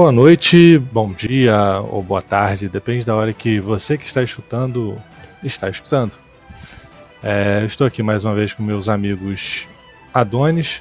[0.00, 4.96] Boa noite, bom dia ou boa tarde, depende da hora que você que está escutando
[5.44, 6.12] está escutando.
[7.22, 9.68] É, estou aqui mais uma vez com meus amigos
[10.14, 10.80] Adonis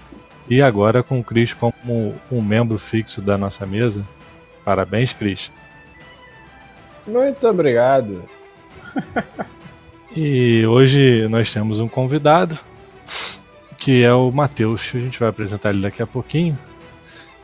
[0.50, 4.06] e agora com o Cris como um membro fixo da nossa mesa.
[4.64, 5.52] Parabéns, Cris.
[7.06, 8.24] Muito obrigado.
[10.16, 12.58] e hoje nós temos um convidado
[13.78, 14.94] que é o Matheus.
[14.96, 16.58] A gente vai apresentar ele daqui a pouquinho.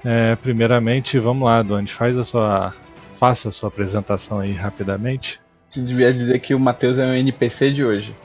[0.05, 2.75] É, primeiramente, vamos lá, Adonis, faz a sua,
[3.19, 5.41] faça a sua apresentação aí rapidamente.
[5.67, 8.15] Você devia dizer que o Matheus é um NPC de hoje.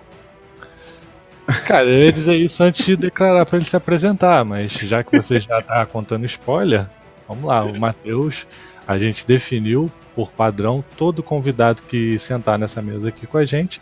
[1.67, 5.17] Cara, eu ia dizer isso antes de declarar para ele se apresentar, mas já que
[5.17, 6.87] você já tá contando spoiler,
[7.27, 7.65] vamos lá.
[7.65, 8.47] O Matheus,
[8.87, 13.81] a gente definiu por padrão todo convidado que sentar nessa mesa aqui com a gente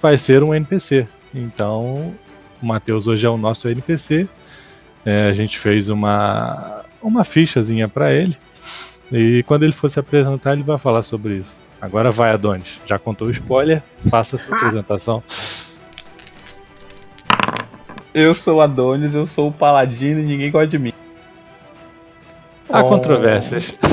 [0.00, 1.06] vai ser um NPC.
[1.34, 2.14] Então,
[2.62, 4.28] o Matheus hoje é o nosso NPC.
[5.04, 8.36] É, a gente fez uma, uma fichazinha para ele.
[9.12, 11.56] E quando ele for se apresentar, ele vai falar sobre isso.
[11.80, 12.80] Agora vai, Adonis.
[12.86, 15.22] Já contou o spoiler, faça a sua apresentação.
[18.14, 20.92] Eu sou o Adonis, eu sou o paladino e ninguém gosta de mim.
[22.70, 22.88] Há oh.
[22.88, 23.74] controvérsias.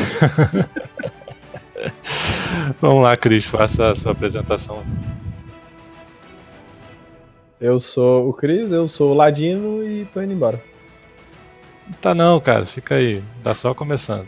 [2.79, 4.83] Vamos lá, Cris, faça a sua apresentação.
[7.59, 10.70] Eu sou o Cris, eu sou o Ladino e tô indo embora.
[11.99, 13.21] Tá não, cara, fica aí.
[13.43, 14.27] Tá só começando.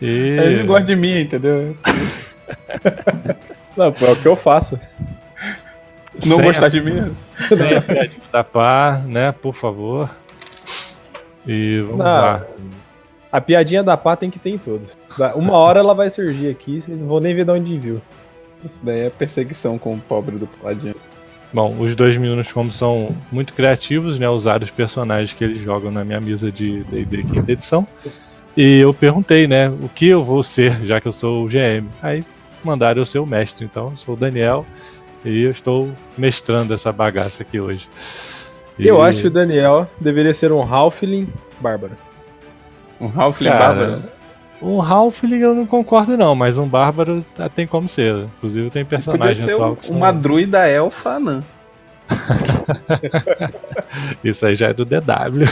[0.00, 0.06] E...
[0.06, 1.76] Ele não gosta de mim, entendeu?
[3.76, 4.78] não, é o que eu faço.
[6.26, 6.68] Não Sem gostar a...
[6.68, 7.14] de mim?
[7.48, 10.10] Sem da pá, né, por favor.
[11.46, 12.46] E vamos não, lá.
[13.32, 14.98] A piadinha da pá tem que ter em todos.
[15.34, 18.02] Uma hora ela vai surgir aqui, vocês não vão nem ver de onde viu.
[18.64, 20.96] Isso daí é perseguição com o pobre do Paladino.
[21.52, 25.90] Bom, os dois meninos, como são muito criativos, né, usaram os personagens que eles jogam
[25.90, 27.86] na minha mesa de D&D quinta edição.
[28.56, 31.88] E eu perguntei, né, o que eu vou ser, já que eu sou o GM.
[32.00, 32.24] Aí
[32.62, 34.64] mandaram eu ser o mestre, então eu sou o Daniel
[35.24, 37.88] e eu estou mestrando essa bagaça aqui hoje.
[38.78, 38.86] E...
[38.86, 41.28] Eu acho que o Daniel deveria ser um Halfling
[41.60, 41.96] bárbaro.
[43.00, 44.02] Um Halfling bárbaro?
[44.62, 48.26] Um Halfling eu não concordo não, mas um bárbaro tem como ser.
[48.36, 51.42] Inclusive tem personagem Podia atual ser uma druida elfa anã.
[54.22, 55.46] Isso aí já é do DW.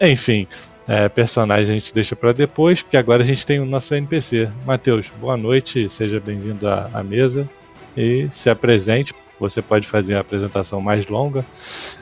[0.00, 0.46] Enfim,
[0.86, 4.50] é, personagem a gente deixa para depois, porque agora a gente tem o nosso NPC.
[4.66, 7.48] Matheus, boa noite, seja bem-vindo à, à, mesa
[7.96, 9.14] e se apresente.
[9.38, 11.44] Você pode fazer a apresentação mais longa,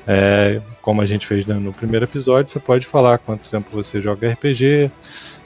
[0.06, 2.50] é, como a gente fez no primeiro episódio.
[2.50, 4.90] Você pode falar quanto tempo você joga RPG,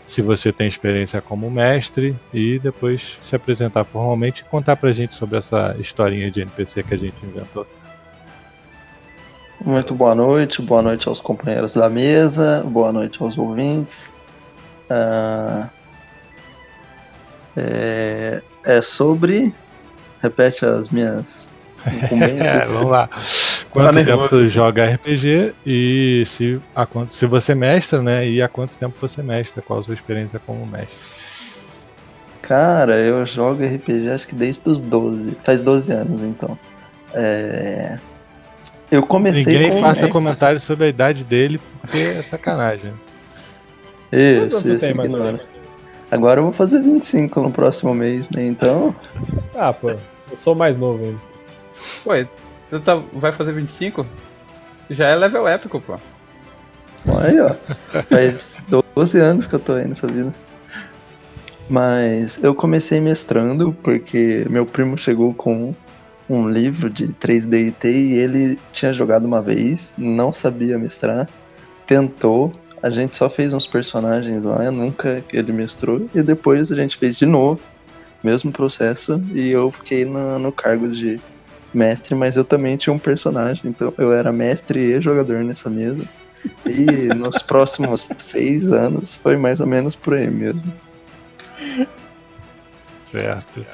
[0.06, 5.14] se você tem experiência como mestre e depois se apresentar formalmente e contar pra gente
[5.14, 7.66] sobre essa historinha de NPC que a gente inventou.
[9.64, 14.12] Muito boa noite, boa noite aos companheiros da mesa, boa noite aos ouvintes.
[14.91, 15.69] Uh,
[17.56, 19.52] é, é, sobre.
[20.22, 21.48] Repete as minhas
[22.42, 23.08] é, vamos lá.
[23.70, 28.26] Quanto tá tempo você joga RPG e se, a quanto, se você mestra, né?
[28.26, 29.62] E há quanto tempo você mestra?
[29.62, 30.96] Qual a sua experiência como mestre?
[32.42, 35.36] Cara, eu jogo RPG acho que desde os 12.
[35.42, 36.58] Faz 12 anos então.
[37.12, 37.98] É.
[38.91, 42.92] Eu comecei Ninguém com faça comentários sobre a idade dele, porque é sacanagem.
[44.12, 44.78] Isso, isso.
[44.78, 45.48] Tem, mais
[46.10, 48.46] Agora eu vou fazer 25 no próximo mês, né?
[48.46, 48.94] Então.
[49.54, 51.35] Ah, pô, eu sou mais novo ainda.
[52.06, 52.28] Ué,
[52.70, 54.06] você tá, vai fazer 25?
[54.91, 55.98] Já é level épico, pô.
[57.20, 57.54] Aí, ó.
[58.03, 58.54] Faz
[58.94, 60.32] 12 anos que eu tô aí nessa vida.
[61.69, 65.75] Mas eu comecei mestrando porque meu primo chegou com
[66.28, 71.28] um livro de 3D e ele tinha jogado uma vez, não sabia mestrar,
[71.87, 76.96] tentou, a gente só fez uns personagens lá, nunca ele mestrou, e depois a gente
[76.96, 77.61] fez de novo,
[78.23, 81.20] mesmo processo, e eu fiquei no cargo de
[81.76, 86.06] mestre, mas eu também tinha um personagem, então eu era mestre e jogador nessa mesa.
[86.64, 90.62] E nos próximos seis anos foi mais ou menos por aí mesmo.
[93.11, 93.64] Certo.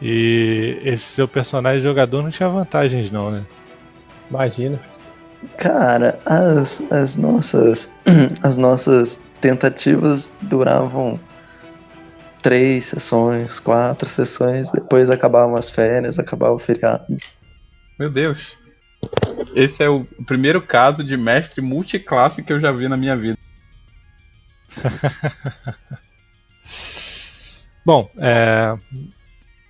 [0.00, 3.44] E esse seu personagem jogador não tinha vantagens, não, né?
[4.30, 4.80] Imagina.
[5.56, 7.88] Cara, as, as nossas
[8.42, 11.18] as nossas tentativas duravam
[12.42, 17.04] três sessões, quatro sessões, depois acabavam as férias, acabava o feriado.
[17.98, 18.56] Meu Deus.
[19.54, 23.36] Esse é o primeiro caso de mestre multiclasse que eu já vi na minha vida.
[27.84, 28.76] Bom, é,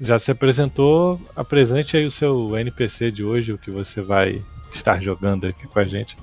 [0.00, 4.44] já se apresentou, apresente aí o seu NPC de hoje, o que você vai
[4.74, 6.16] estar jogando aqui com a gente.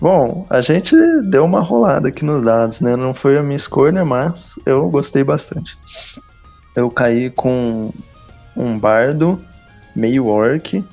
[0.00, 2.96] Bom, a gente deu uma rolada aqui nos dados, né?
[2.96, 5.76] Não foi a minha escolha, mas eu gostei bastante.
[6.74, 7.92] Eu caí com
[8.56, 9.40] um bardo,
[9.94, 10.84] meio orc,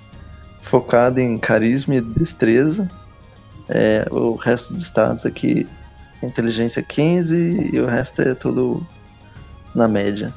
[0.62, 2.89] focado em carisma e destreza.
[3.69, 5.68] É, o resto dos status aqui,
[6.21, 8.86] inteligência 15 e o resto é tudo
[9.74, 10.33] na média.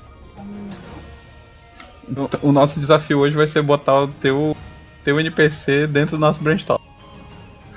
[2.43, 4.57] O nosso desafio hoje vai ser botar o teu,
[5.03, 6.83] teu NPC dentro do nosso brainstorm.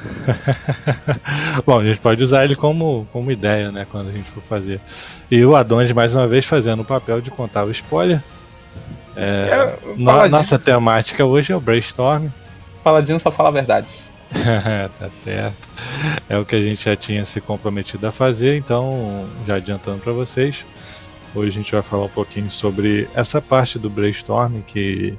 [1.66, 3.88] Bom, a gente pode usar ele como, como ideia, né?
[3.90, 4.80] Quando a gente for fazer.
[5.32, 8.22] E o Adonis, mais uma vez, fazendo o papel de contar o spoiler.
[9.18, 10.38] É, É, no- Paladino.
[10.38, 12.28] nossa temática hoje é o brainstorm.
[12.84, 13.88] Paladino só fala a verdade.
[15.00, 15.68] tá certo.
[16.30, 20.14] É o que a gente já tinha se comprometido a fazer, então, já adiantando para
[20.14, 20.66] vocês,
[21.34, 25.16] hoje a gente vai falar um pouquinho sobre essa parte do brainstorm que,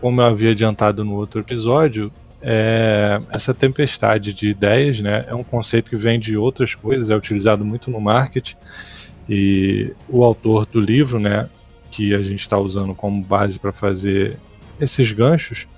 [0.00, 2.10] como eu havia adiantado no outro episódio,
[2.40, 5.24] é essa tempestade de ideias, né?
[5.28, 8.56] É um conceito que vem de outras coisas, é utilizado muito no marketing
[9.28, 11.48] e o autor do livro, né,
[11.92, 14.38] que a gente está usando como base para fazer
[14.80, 15.68] esses ganchos,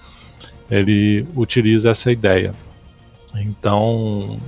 [0.71, 2.55] ele utiliza essa ideia.
[3.35, 4.39] Então,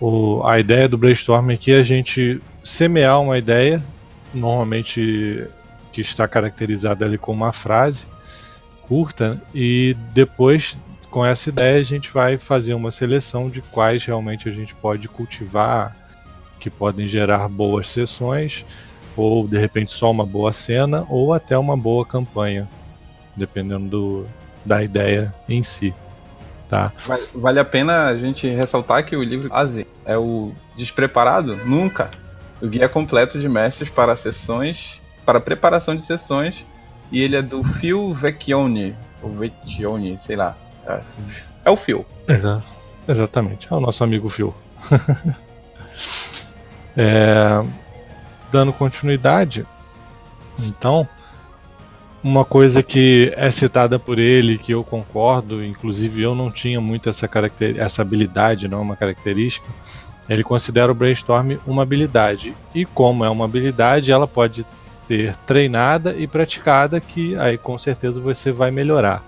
[0.00, 3.84] o- a ideia do brainstorm aqui é a gente semear uma ideia,
[4.32, 5.46] normalmente
[5.92, 8.06] que está caracterizada ali como uma frase
[8.82, 10.78] curta, e depois,
[11.10, 15.08] com essa ideia, a gente vai fazer uma seleção de quais realmente a gente pode
[15.08, 15.94] cultivar,
[16.58, 18.64] que podem gerar boas sessões,
[19.18, 22.68] ou de repente só uma boa cena, ou até uma boa campanha,
[23.36, 24.26] dependendo do,
[24.64, 25.92] da ideia em si.
[26.68, 26.92] Tá?
[27.06, 31.56] Vale, vale a pena a gente ressaltar que o livro base é o Despreparado?
[31.56, 32.10] Nunca.
[32.60, 36.64] O guia completo de mestres para sessões, para preparação de sessões,
[37.10, 40.56] e ele é do Phil Vecchione, ou Vecchione, sei lá.
[40.86, 41.00] É,
[41.64, 42.04] é o Phil.
[42.28, 42.62] Exa-
[43.08, 44.54] exatamente, é o nosso amigo Phil.
[47.00, 47.62] É,
[48.50, 49.66] dando continuidade,
[50.58, 51.08] então,
[52.22, 57.08] uma coisa que é citada por ele, que eu concordo, inclusive eu não tinha muito
[57.08, 59.66] essa, caracter, essa habilidade, não é uma característica,
[60.28, 62.54] ele considera o brainstorm uma habilidade.
[62.74, 64.66] E como é uma habilidade, ela pode
[65.06, 69.24] ter treinada e praticada, que aí com certeza você vai melhorar.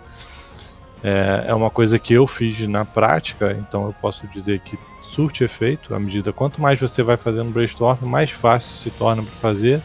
[1.03, 4.79] É, é uma coisa que eu fiz na prática, então eu posso dizer que
[5.15, 5.95] surte efeito.
[5.95, 9.81] À medida quanto mais você vai fazendo brainstorm, mais fácil se torna para fazer.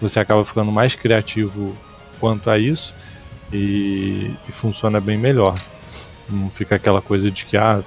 [0.00, 1.76] Você acaba ficando mais criativo
[2.18, 2.94] quanto a isso
[3.52, 5.54] e, e funciona bem melhor.
[6.28, 7.82] Não fica aquela coisa de que ah,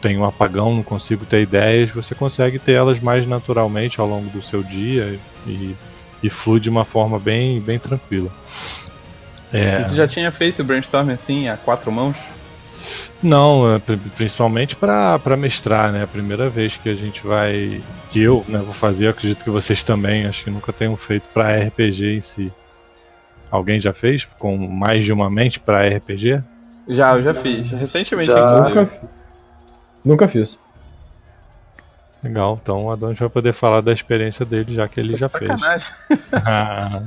[0.00, 1.90] tem um apagão, não consigo ter ideias.
[1.90, 5.76] Você consegue ter elas mais naturalmente ao longo do seu dia e,
[6.22, 8.30] e flui de uma forma bem, bem tranquila.
[9.52, 12.16] É, E tu já tinha feito brainstorm assim, a quatro mãos?
[13.22, 16.02] Não, é, pri- principalmente para mestrar, né?
[16.02, 17.80] A primeira vez que a gente vai.
[18.10, 21.24] Que eu né, vou fazer, eu acredito que vocês também, acho que nunca tenham feito
[21.32, 22.52] para RPG em si.
[23.50, 26.42] Alguém já fez com mais de uma mente para RPG?
[26.88, 27.70] Já, eu já fiz.
[27.70, 28.60] Recentemente, Já.
[28.68, 29.06] Nunca, fi-
[30.04, 30.58] nunca fiz.
[32.22, 35.50] Legal, então o Adonis vai poder falar da experiência dele, já que ele já fez.
[36.32, 37.00] Ah,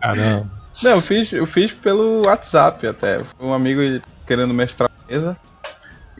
[0.00, 0.50] caramba.
[0.82, 3.18] Não, eu fiz, eu fiz pelo WhatsApp até.
[3.40, 3.80] Um amigo
[4.26, 5.36] querendo mestrar mesa.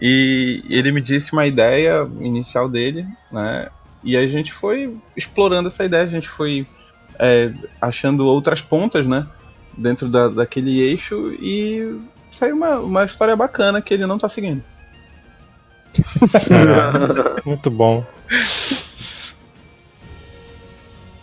[0.00, 3.68] E ele me disse uma ideia inicial dele, né?
[4.02, 6.66] E a gente foi explorando essa ideia, a gente foi
[7.18, 9.26] é, achando outras pontas, né?
[9.76, 11.98] Dentro da, daquele eixo e
[12.30, 14.62] saiu uma, uma história bacana que ele não tá seguindo.
[16.50, 18.04] Ah, muito bom.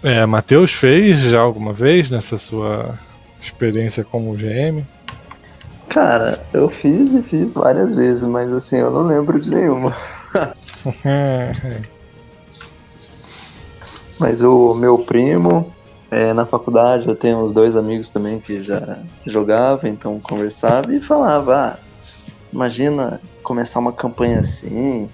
[0.04, 2.98] É, Matheus fez já alguma vez nessa sua
[3.40, 4.84] experiência como GM?
[5.92, 9.94] Cara, eu fiz e fiz várias vezes, mas assim, eu não lembro de nenhuma.
[14.18, 15.76] Mas o meu primo,
[16.10, 21.02] é, na faculdade, eu tenho uns dois amigos também que já jogavam, então conversava e
[21.02, 21.78] falava, ah,
[22.54, 25.10] imagina começar uma campanha assim,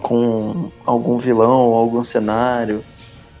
[0.00, 2.84] com algum vilão ou algum cenário,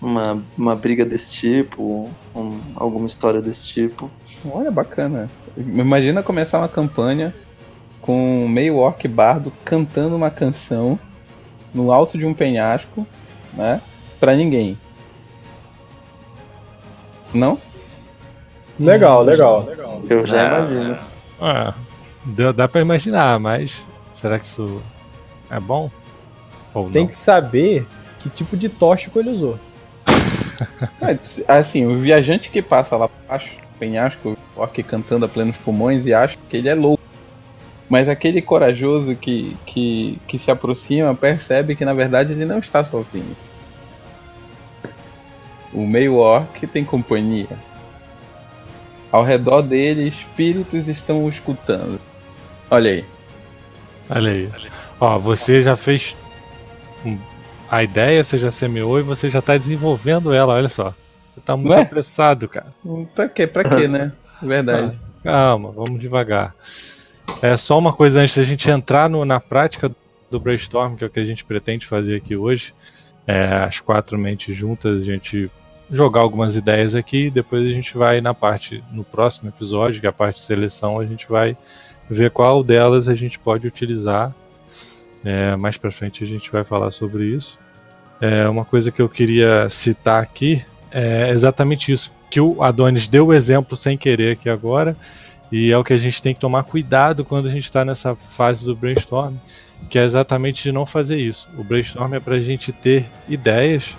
[0.02, 4.10] uma, uma briga desse tipo, um- alguma história desse tipo.
[4.50, 5.30] Olha, bacana.
[5.56, 7.32] Imagina começar uma campanha
[8.00, 10.98] com meio orc bardo cantando uma canção
[11.72, 13.06] no alto de um penhasco,
[13.54, 13.80] né?
[14.18, 14.76] Pra ninguém.
[17.32, 17.58] Não?
[18.78, 19.68] Legal, legal.
[20.08, 20.46] Eu já É.
[20.48, 20.98] imagino.
[21.40, 21.74] Ah,
[22.24, 23.80] dá, dá pra imaginar, mas
[24.12, 24.82] será que isso
[25.48, 25.90] é bom?
[26.74, 27.08] Ou Tem não?
[27.08, 27.86] que saber
[28.20, 29.58] que tipo de tóxico ele usou.
[31.48, 36.36] Assim, o viajante que passa lá baixo, penhasco, orc cantando a plenos pulmões e acha
[36.48, 37.02] que ele é louco.
[37.88, 42.84] Mas aquele corajoso que, que, que se aproxima percebe que na verdade ele não está
[42.84, 43.36] sozinho.
[45.72, 47.58] O meio orc tem companhia.
[49.10, 52.00] Ao redor dele, espíritos estão o escutando.
[52.70, 53.04] Olha aí.
[54.08, 54.50] Olha aí.
[54.98, 56.16] Ó, você já fez
[57.72, 60.94] a ideia, você já semeou e você já tá desenvolvendo ela, olha só.
[61.34, 62.66] Você tá muito apressado, cara.
[63.14, 63.46] Pra quê?
[63.46, 64.12] Pra quê, né?
[64.42, 64.98] Verdade.
[65.24, 66.54] Calma, vamos devagar.
[67.40, 69.90] É só uma coisa antes da gente entrar no- na prática
[70.30, 72.74] do brainstorm, que é o que a gente pretende fazer aqui hoje.
[73.26, 75.50] É, as quatro mentes juntas, a gente
[75.90, 80.10] jogar algumas ideias aqui, depois a gente vai na parte, no próximo episódio, que é
[80.10, 81.56] a parte de seleção, a gente vai
[82.10, 84.34] ver qual delas a gente pode utilizar.
[85.24, 87.58] É, mais pra frente a gente vai falar sobre isso.
[88.20, 93.26] É, uma coisa que eu queria citar aqui é exatamente isso, que o Adonis deu
[93.26, 94.96] o exemplo sem querer aqui agora,
[95.50, 98.14] e é o que a gente tem que tomar cuidado quando a gente está nessa
[98.14, 99.34] fase do brainstorm,
[99.90, 101.48] que é exatamente de não fazer isso.
[101.58, 103.96] O brainstorm é para a gente ter ideias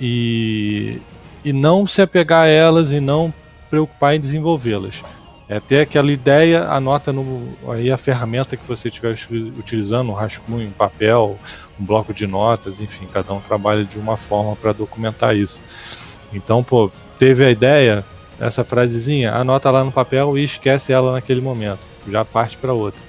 [0.00, 1.00] e,
[1.44, 3.32] e não se apegar a elas e não
[3.70, 5.02] preocupar em desenvolvê-las.
[5.48, 10.14] É ter aquela ideia, anota no, aí a ferramenta que você estiver uti- utilizando, um
[10.14, 11.38] rascunho, um papel,
[11.78, 15.60] um bloco de notas, enfim, cada um trabalha de uma forma para documentar isso.
[16.32, 18.04] Então, pô, teve a ideia,
[18.40, 21.80] essa frasezinha, anota lá no papel e esquece ela naquele momento.
[22.08, 23.00] Já parte para outra.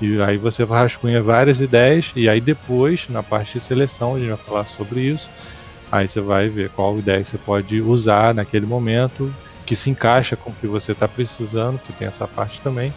[0.00, 4.28] E aí você rascunha várias ideias e aí depois, na parte de seleção, a gente
[4.28, 5.28] vai falar sobre isso.
[5.90, 9.32] Aí você vai ver qual ideia você pode usar naquele momento,
[9.64, 12.92] que se encaixa com o que você está precisando, que tem essa parte também.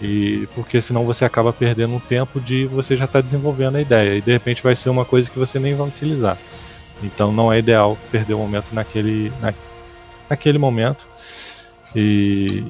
[0.00, 4.18] E porque senão você acaba perdendo um tempo de você já estar desenvolvendo a ideia
[4.18, 6.36] e de repente vai ser uma coisa que você nem vai utilizar.
[7.02, 9.54] Então não é ideal perder o momento naquele, na,
[10.28, 11.06] naquele momento.
[11.94, 12.64] E,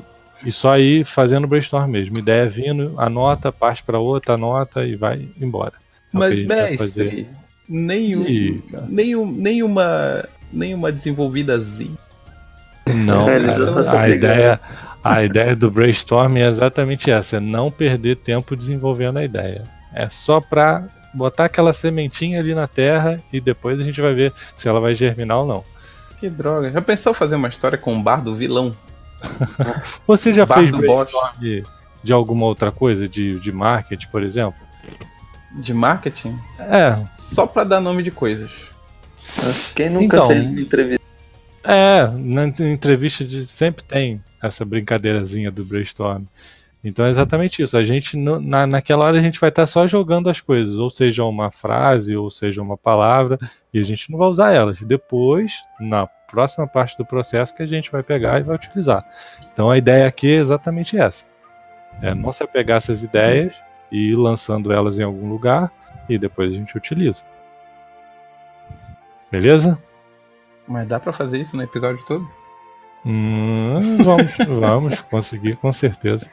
[0.44, 2.18] e só ir fazendo brainstorm mesmo.
[2.18, 5.72] Ideia vindo, anota, parte para outra, anota e vai embora.
[5.74, 7.28] É Mas, mestre,
[7.68, 8.86] nenhum, Ih, cara.
[8.88, 12.05] nenhum, nenhuma, nenhuma desenvolvidazinha.
[12.94, 14.60] Não, cara, tá a ideia,
[15.02, 19.64] a ideia do brainstorm é exatamente essa: é não perder tempo desenvolvendo a ideia.
[19.94, 24.32] É só pra botar aquela sementinha ali na terra e depois a gente vai ver
[24.56, 25.64] se ela vai germinar ou não.
[26.18, 26.70] Que droga.
[26.70, 28.74] Já pensou fazer uma história com um bar do vilão?
[30.06, 31.62] Você já Bar fez do brainstorm de,
[32.02, 34.60] de alguma outra coisa, de, de marketing, por exemplo?
[35.52, 36.38] De marketing?
[36.58, 38.50] É, Só pra dar nome de coisas.
[39.74, 41.05] Quem nunca Então, fez uma entrevista?
[41.66, 46.24] É, na ent- entrevista de, sempre tem essa brincadeirazinha do brainstorm.
[46.84, 47.76] Então é exatamente isso.
[47.76, 51.24] A gente, na, naquela hora, a gente vai estar só jogando as coisas, ou seja,
[51.24, 53.38] uma frase, ou seja, uma palavra,
[53.74, 54.80] e a gente não vai usar elas.
[54.80, 59.04] Depois, na próxima parte do processo, que a gente vai pegar e vai utilizar.
[59.52, 61.24] Então a ideia aqui é exatamente essa:
[62.00, 65.72] é não se apegar essas ideias e ir lançando elas em algum lugar,
[66.08, 67.24] e depois a gente utiliza.
[69.30, 69.76] Beleza?
[70.68, 72.28] Mas dá pra fazer isso no episódio todo?
[73.04, 76.28] Hum, vamos, vamos conseguir com certeza.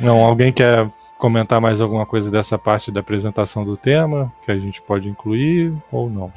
[0.00, 4.58] Não, alguém quer comentar mais alguma coisa dessa parte da apresentação do tema que a
[4.58, 6.32] gente pode incluir ou não?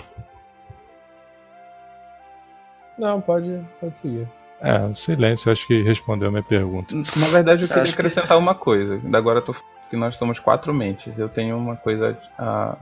[2.97, 4.27] Não, pode, pode seguir.
[4.59, 6.95] É, o silêncio acho que respondeu a minha pergunta.
[6.95, 8.97] Na verdade, eu queria Acho que- acrescentar uma coisa.
[9.03, 11.17] Da agora eu tô falando que nós somos quatro mentes.
[11.19, 12.17] Eu tenho uma coisa.
[12.37, 12.75] A...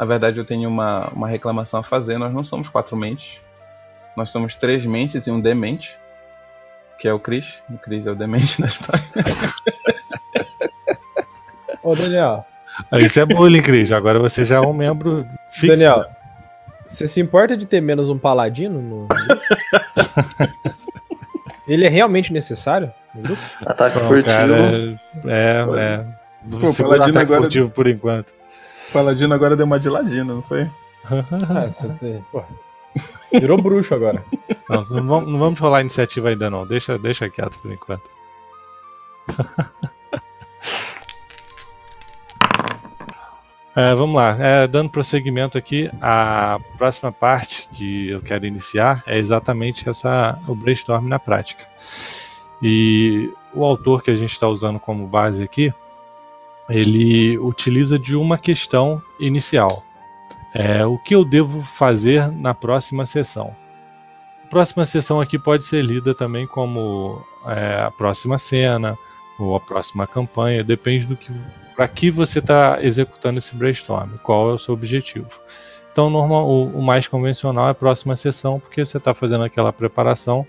[0.00, 2.16] Na verdade, eu tenho uma, uma reclamação a fazer.
[2.16, 3.38] Nós não somos quatro mentes.
[4.16, 5.94] Nós somos três mentes e um demente.
[6.98, 7.62] Que é o Chris.
[7.68, 9.04] O Chris é o demente da história.
[11.82, 12.46] Ô, Daniel,
[12.94, 13.92] Isso é bullying, Cris.
[13.92, 15.66] Agora você já é um membro fixo.
[15.76, 16.06] Daniel,
[16.82, 19.06] você se importa de ter menos um paladino no.
[21.68, 22.90] Ele é realmente necessário?
[23.66, 24.28] Ataque Não, furtivo.
[24.34, 26.04] cara, é, é.
[26.58, 28.39] Pô, Segura Paladino ataque agora- furtivo por enquanto.
[28.90, 30.68] O Paladino agora deu uma de ladino, não foi?
[31.48, 32.42] Ah, você- pô,
[33.32, 34.22] virou bruxo agora.
[34.68, 36.66] Não, não vamos, não vamos rolar iniciativa ainda não.
[36.66, 38.02] Deixa, deixa quieto por enquanto.
[43.74, 49.16] É, vamos lá, É, dando prosseguimento aqui, a próxima parte que eu quero iniciar é
[49.16, 51.64] exatamente essa, o brainstorm na prática.
[52.60, 55.72] E o autor que a gente está usando como base aqui,
[56.70, 59.84] ele utiliza de uma questão inicial.
[60.54, 63.54] É, o que eu devo fazer na próxima sessão?
[64.44, 68.96] A próxima sessão aqui pode ser lida também como é, a próxima cena
[69.38, 71.32] ou a próxima campanha, depende do que
[71.74, 75.28] para que você está executando esse brainstorm, qual é o seu objetivo.
[75.90, 79.72] Então, normal, o, o mais convencional é a próxima sessão, porque você está fazendo aquela
[79.72, 80.46] preparação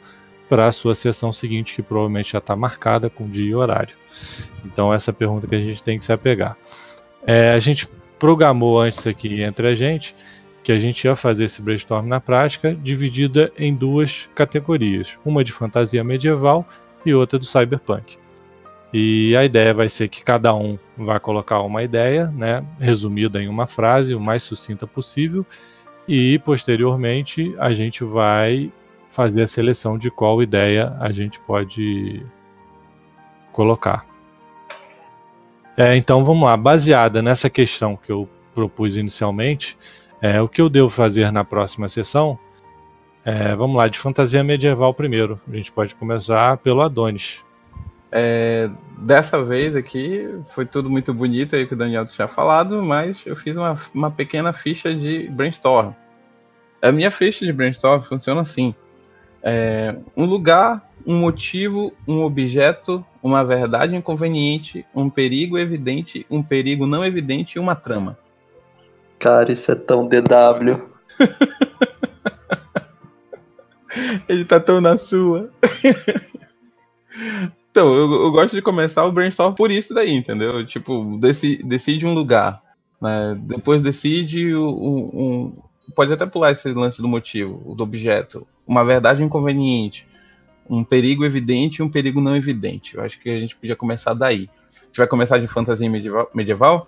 [0.51, 3.96] para a sua sessão seguinte, que provavelmente já está marcada com dia e horário.
[4.65, 6.58] Então, essa pergunta que a gente tem que se apegar.
[7.25, 7.88] É, a gente
[8.20, 10.13] programou antes aqui entre a gente
[10.62, 15.53] que a gente ia fazer esse brainstorm na prática, dividida em duas categorias: uma de
[15.53, 16.67] fantasia medieval
[17.05, 18.17] e outra do cyberpunk.
[18.93, 23.48] E a ideia vai ser que cada um vai colocar uma ideia, né, resumida em
[23.48, 25.46] uma frase, o mais sucinta possível,
[26.05, 28.70] e posteriormente a gente vai
[29.12, 32.25] fazer a seleção de qual ideia a gente pode
[33.51, 34.06] colocar.
[35.77, 39.77] É, então vamos lá, baseada nessa questão que eu propus inicialmente,
[40.22, 42.38] é, o que eu devo fazer na próxima sessão?
[43.24, 45.39] É, vamos lá, de fantasia medieval primeiro.
[45.51, 47.39] A gente pode começar pelo Adonis.
[48.12, 53.25] É, dessa vez aqui foi tudo muito bonito aí que o Daniel tinha falado, mas
[53.25, 55.94] eu fiz uma, uma pequena ficha de brainstorm.
[56.82, 58.75] A minha ficha de brainstorm funciona assim:
[59.44, 66.86] é, um lugar, um motivo, um objeto, uma verdade inconveniente, um perigo evidente, um perigo
[66.86, 68.18] não evidente e uma trama.
[69.20, 70.90] Cara, isso é tão DW.
[74.28, 75.52] Ele tá tão na sua.
[77.70, 80.66] então, eu, eu, gosto de começar o brainstorm por isso daí, entendeu?
[80.66, 82.64] Tipo, decide, decide um lugar.
[83.02, 83.38] Né?
[83.42, 85.54] Depois decide um,
[85.96, 88.48] Pode até pular esse lance do motivo, do objeto.
[88.66, 90.08] Uma verdade inconveniente.
[90.70, 92.96] Um perigo evidente e um perigo não evidente.
[92.96, 94.50] Eu acho que a gente podia começar daí.
[94.82, 96.30] A gente vai começar de fantasia medieval?
[96.34, 96.88] medieval?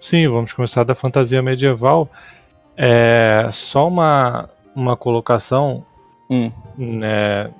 [0.00, 2.10] Sim, vamos começar da fantasia medieval.
[2.76, 5.84] É só uma, uma colocação
[6.30, 6.50] hum.
[6.76, 7.50] né,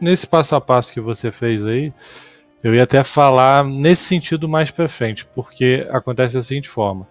[0.00, 1.92] nesse passo a passo que você fez aí.
[2.62, 7.06] Eu ia até falar nesse sentido mais para frente, porque acontece da seguinte forma.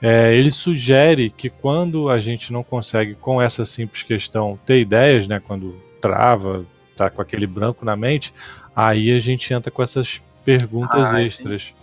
[0.00, 5.26] É, ele sugere que quando a gente não consegue, com essa simples questão, ter ideias,
[5.26, 6.64] né, quando trava,
[6.96, 8.32] tá com aquele branco na mente,
[8.74, 11.74] aí a gente entra com essas perguntas ah, extras.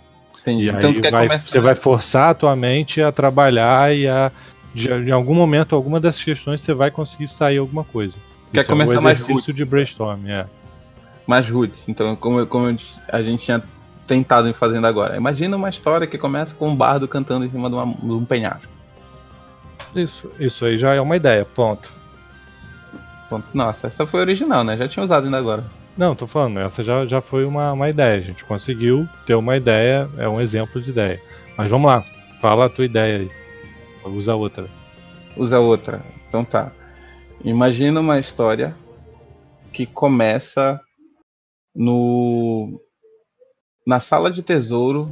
[0.41, 0.65] Entendi.
[0.65, 1.49] E então, aí vai, começar...
[1.49, 4.31] você vai forçar a tua mente a trabalhar e a.
[4.73, 8.17] De, em algum momento, alguma dessas questões você vai conseguir sair alguma coisa.
[8.51, 10.47] Quer Isso começar é um mais exercício de brainstorm, é.
[11.27, 11.87] Mais roots.
[11.87, 12.75] Então, como, como
[13.07, 13.61] a gente tinha
[14.07, 15.15] tentado em fazendo agora.
[15.15, 18.25] Imagina uma história que começa com um bardo cantando em cima de, uma, de um
[18.25, 18.71] penhasco.
[19.95, 21.91] Isso, isso aí já é uma ideia, ponto.
[23.29, 23.45] ponto.
[23.53, 24.77] Nossa, essa foi original, né?
[24.77, 25.63] Já tinha usado ainda agora.
[25.95, 28.17] Não, tô falando, essa já, já foi uma, uma ideia.
[28.17, 31.21] A gente conseguiu ter uma ideia, é um exemplo de ideia.
[31.55, 32.03] Mas vamos lá,
[32.41, 33.31] fala a tua ideia aí.
[34.05, 34.67] Usa outra.
[35.37, 36.01] Usa outra.
[36.27, 36.71] Então tá.
[37.43, 38.75] Imagina uma história
[39.71, 40.79] que começa
[41.75, 42.79] no
[43.85, 45.11] na sala de tesouro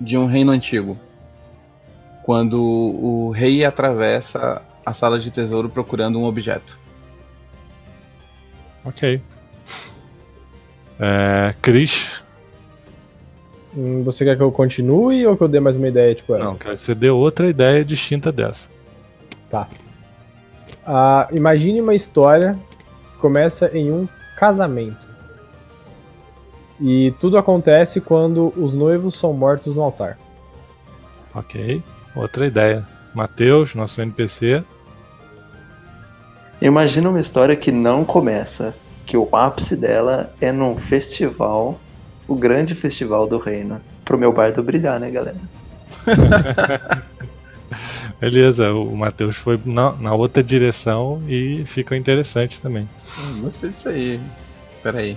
[0.00, 0.98] de um reino antigo.
[2.22, 6.78] Quando o rei atravessa a sala de tesouro procurando um objeto.
[8.84, 9.20] Ok.
[10.98, 12.22] É, Cris.
[13.76, 16.44] Hum, você quer que eu continue ou que eu dê mais uma ideia tipo essa?
[16.44, 18.68] Não, quero que você dê outra ideia distinta dessa.
[19.50, 19.68] Tá.
[20.86, 22.56] Uh, imagine uma história
[23.10, 25.05] que começa em um casamento.
[26.80, 30.18] E tudo acontece quando os noivos são mortos no altar.
[31.34, 31.82] Ok.
[32.14, 32.86] Outra ideia.
[33.14, 34.62] Matheus, nosso NPC.
[36.60, 41.78] Imagina uma história que não começa que o ápice dela é num festival,
[42.26, 43.80] o grande festival do reino.
[44.04, 45.40] Pro meu bardo brilhar, né, galera?
[48.20, 52.88] Beleza, o Matheus foi na, na, outra direção e ficou interessante também.
[53.18, 54.20] Hum, gostei disso aí.
[54.82, 55.16] Peraí.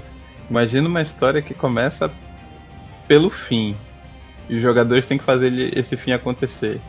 [0.49, 2.11] Imagina uma história que começa
[3.07, 3.75] pelo fim.
[4.49, 6.81] E os jogadores têm que fazer esse fim acontecer.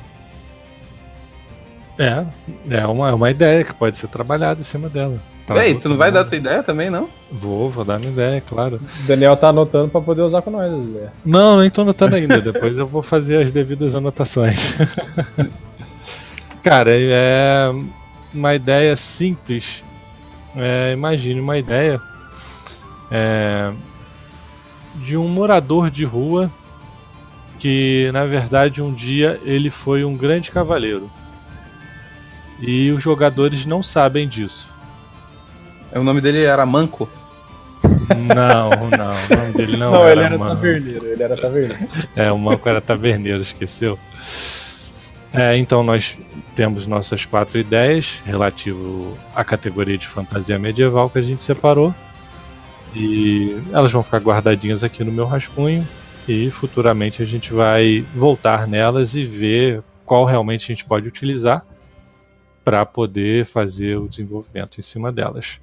[1.99, 2.25] É,
[2.71, 5.21] é uma, é uma ideia que pode ser trabalhada em cima dela.
[5.57, 7.09] Ei, tu não vai dar tua ideia também, não?
[7.31, 8.81] Vou, vou dar minha ideia, claro.
[9.03, 11.11] O Daniel tá anotando pra poder usar com nós as ideias.
[11.25, 12.41] Não, nem tô anotando ainda.
[12.41, 14.59] Depois eu vou fazer as devidas anotações.
[16.63, 17.71] Cara, é
[18.33, 19.83] uma ideia simples.
[20.57, 22.01] É, imagine uma ideia
[23.11, 23.73] é,
[24.97, 26.51] de um morador de rua
[27.59, 31.11] que, na verdade, um dia ele foi um grande cavaleiro.
[32.61, 34.69] E os jogadores não sabem disso.
[35.95, 37.09] O nome dele era Manco?
[37.83, 40.55] Não, não, o nome dele não, não era ele era Manco.
[40.57, 41.89] taverneiro, ele era taverneiro.
[42.15, 43.99] É, o Manco era taverneiro, esqueceu?
[45.33, 46.19] É, então nós
[46.57, 51.95] temos nossas quatro ideias relativo à categoria de fantasia medieval que a gente separou.
[52.95, 55.87] E elas vão ficar guardadinhas aqui no meu rascunho
[56.29, 61.65] e futuramente a gente vai voltar nelas e ver qual realmente a gente pode utilizar
[62.65, 65.61] para poder fazer o desenvolvimento em cima delas.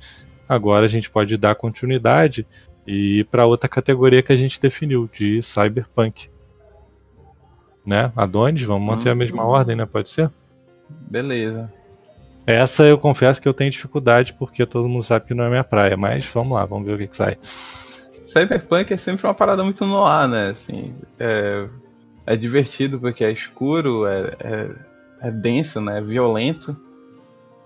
[0.49, 2.47] agora a gente pode dar continuidade
[2.87, 6.29] e ir para outra categoria que a gente definiu, de cyberpunk.
[7.85, 8.11] Né?
[8.15, 9.47] Adonis, vamos manter a mesma Hum.
[9.49, 9.85] ordem, né?
[9.85, 10.29] Pode ser?
[10.89, 11.69] Beleza.
[12.47, 15.65] Essa eu confesso que eu tenho dificuldade porque todo mundo sabe que não é minha
[15.65, 17.37] praia, mas vamos lá, vamos ver o que, que sai.
[18.25, 20.51] Cyberpunk é sempre uma parada muito no ar, né?
[20.51, 21.67] Assim, é,
[22.25, 24.69] é divertido porque é escuro, é, é,
[25.27, 25.97] é denso, né?
[25.97, 26.73] É violento.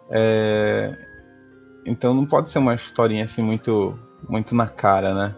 [0.10, 0.98] É,
[1.86, 5.36] então não pode ser uma historinha assim muito, muito na cara, né?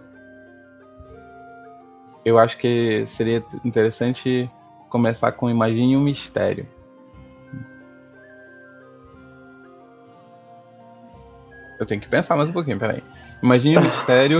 [2.24, 4.50] Eu acho que seria interessante
[4.90, 6.66] começar com Imagine um Mistério.
[11.80, 13.04] Eu tenho que pensar mais um pouquinho, peraí.
[13.42, 14.40] Imagine o mistério.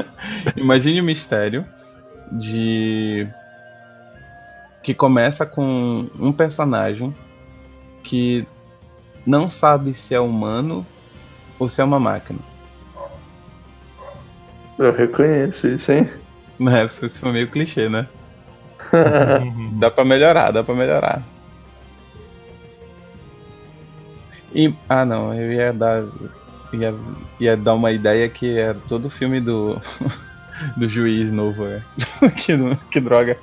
[0.56, 1.66] Imagine o mistério
[2.30, 3.28] de.
[4.82, 7.14] Que começa com um personagem
[8.02, 8.46] que
[9.26, 10.86] não sabe se é humano
[11.58, 12.38] ou se é uma máquina.
[14.78, 16.10] Eu reconheço isso, hein?
[16.58, 16.84] Né?
[16.84, 18.06] Isso foi meio clichê, né?
[19.78, 21.22] Dá pra melhorar, dá pra melhorar.
[24.54, 26.04] E, ah não, eu ia dar.
[26.74, 26.94] Ia,
[27.38, 29.80] ia dar uma ideia que é todo filme do.
[30.76, 31.82] do juiz novo, é.
[32.36, 32.52] que,
[32.90, 33.38] que droga.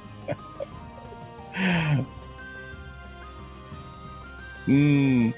[4.68, 5.34] Hum,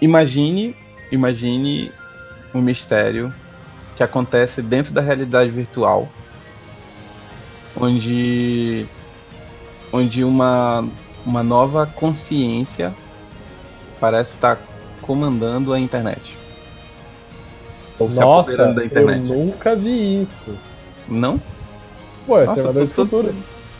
[0.00, 0.76] imagine.
[1.10, 1.92] Imagine
[2.54, 3.34] um mistério
[3.96, 6.08] que acontece dentro da realidade virtual.
[7.76, 8.86] Onde
[9.92, 10.88] onde uma,
[11.26, 12.94] uma nova consciência
[13.98, 14.58] parece estar
[15.00, 16.39] comandando a internet.
[18.00, 19.20] Ou se Nossa, apoderando da eu internet.
[19.20, 20.58] nunca vi isso.
[21.08, 21.40] Não?
[22.26, 23.34] Pô, é Exterminador do tô- tô- Futuro.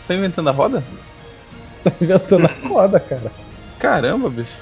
[0.07, 0.85] Tá inventando a roda?
[1.83, 3.33] Tá inventando a roda, cara.
[3.79, 4.53] Caramba, bicho.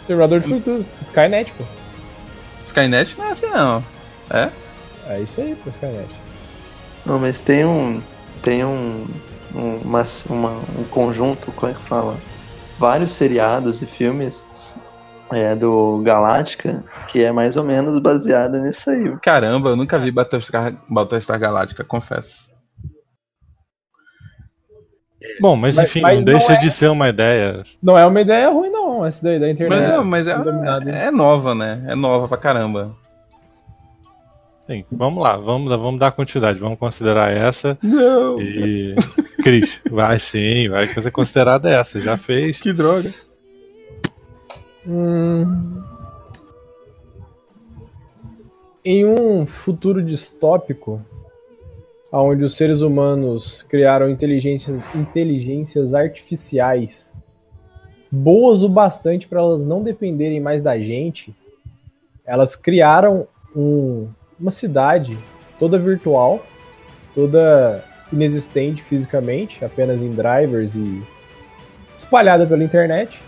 [0.00, 1.64] Exterminador do Futuro, Skynet, pô.
[2.64, 3.84] Skynet não é assim não.
[4.30, 4.48] É?
[5.08, 6.08] É isso aí, pô, Skynet.
[7.04, 8.00] Não, mas tem um.
[8.42, 9.06] Tem um.
[9.54, 12.16] um- uma, uma- um conjunto, como é que fala?
[12.78, 14.42] Vários seriados e filmes
[15.32, 19.16] é, do Galáctica que é mais ou menos baseado nisso aí.
[19.22, 22.50] Caramba, eu nunca vi Battlestar, Battlestar Galactica, confesso.
[25.40, 27.62] Bom, mas Mas- enfim, mas não não deixa é- de ser uma ideia.
[27.82, 29.80] Não é uma ideia ruim, não, essa daí da internet.
[29.80, 30.88] Mas, não, mas é, Dominado.
[30.88, 31.84] é nova, né?
[31.88, 32.94] É nova pra caramba.
[34.66, 37.76] Sim, vamos lá, vamos, vamos dar continuidade, vamos considerar essa.
[37.82, 38.40] Não!
[38.40, 38.94] E.
[39.42, 42.00] Cris, vai sim, vai ser considerada essa.
[42.00, 42.60] Já fez.
[42.60, 43.12] Que droga.
[44.86, 45.82] Hum.
[48.84, 51.02] Em um futuro distópico,
[52.12, 57.10] onde os seres humanos criaram inteligências, inteligências artificiais
[58.10, 61.34] boas o bastante para elas não dependerem mais da gente,
[62.24, 65.18] elas criaram um- uma cidade
[65.58, 66.44] toda virtual,
[67.14, 71.02] toda inexistente fisicamente, apenas em drivers e
[71.98, 73.20] espalhada pela internet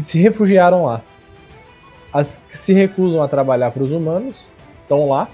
[0.00, 1.02] e se refugiaram lá.
[2.12, 4.48] As que se recusam a trabalhar para os humanos
[4.82, 5.28] estão lá.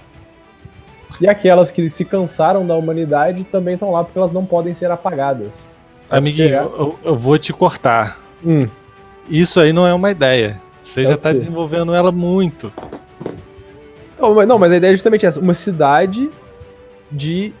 [1.19, 4.91] E aquelas que se cansaram da humanidade também estão lá porque elas não podem ser
[4.91, 5.65] apagadas.
[6.09, 8.19] Amiguinho, eu, eu vou te cortar.
[8.45, 8.67] Hum.
[9.29, 10.61] Isso aí não é uma ideia.
[10.83, 11.39] Você É já o tá quê?
[11.39, 12.71] desenvolvendo ela muito.
[14.19, 16.29] Não, mas- não, mas a ideia é justamente essa: uma cidade
[17.11, 17.51] de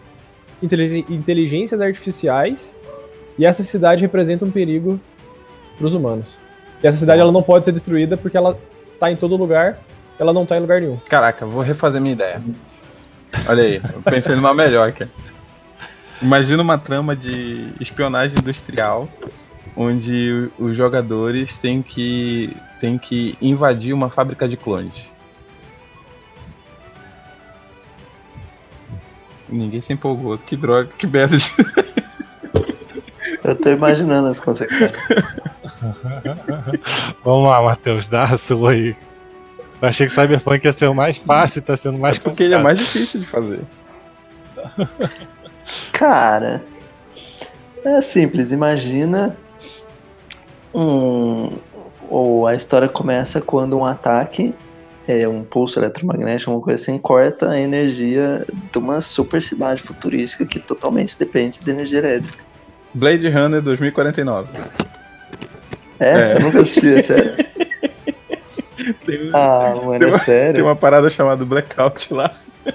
[0.61, 2.75] intelig- inteligências artificiais
[3.39, 4.99] e essa cidade representa um perigo
[5.77, 6.27] para os humanos.
[6.83, 8.57] E essa cidade ela não pode ser destruída porque ela
[8.99, 9.79] tá em todo lugar,
[10.19, 10.97] ela não tá em lugar nenhum.
[11.09, 12.41] Caraca, vou refazer minha ideia.
[13.47, 15.07] Olha aí, eu pensei numa melhor aqui.
[16.21, 19.07] Imagina uma trama de espionagem industrial
[19.75, 25.09] onde os jogadores têm que, têm que invadir uma fábrica de clones.
[29.49, 30.37] Ninguém se empolgou.
[30.37, 31.37] Que droga, que merda.
[31.37, 31.51] de-
[33.43, 34.91] Eu tô imaginando as consequências.
[37.23, 38.95] Vamos lá, Matheus, dá a sua aí.
[39.81, 42.55] Eu achei que Cyberpunk ia ser o mais fácil, tá sendo mais É porque ele
[42.55, 42.63] é complicado.
[42.63, 43.61] mais difícil de fazer.
[45.91, 46.63] Cara,
[47.85, 48.51] é simples.
[48.51, 49.37] Imagina
[50.73, 51.51] um.
[52.09, 54.55] Ou a história começa quando um ataque,
[55.07, 60.45] é, um pulso eletromagnético, uma coisa assim, corta a energia de uma super cidade futurística
[60.45, 62.43] que totalmente depende de energia elétrica.
[62.93, 64.47] Blade Runner 2049.
[65.99, 66.09] É?
[66.09, 66.35] É.
[66.35, 67.35] Eu nunca assisti, é sério.
[69.05, 70.53] Tem, Ah, mano, Tem é uma- sério?
[70.55, 72.31] tem uma parada chamada Blackout lá.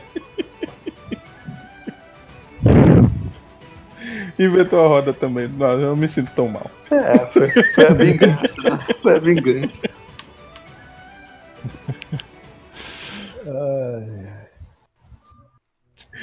[4.38, 5.48] Inventou a roda também.
[5.48, 6.70] Não, eu não me sinto tão mal.
[6.90, 8.54] É, foi, foi a vingança.
[8.64, 8.78] né?
[9.02, 9.80] Foi a vingança.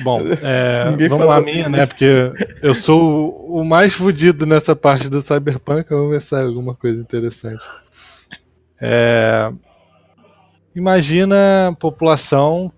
[0.03, 1.85] Bom, é, vamos lá, minha, né?
[1.85, 2.31] Porque
[2.61, 5.89] eu sou o o mais fudido nessa parte do Cyberpunk.
[5.89, 7.65] Vamos ver se sai alguma coisa interessante.
[8.79, 9.51] É,
[10.75, 12.71] imagina a população,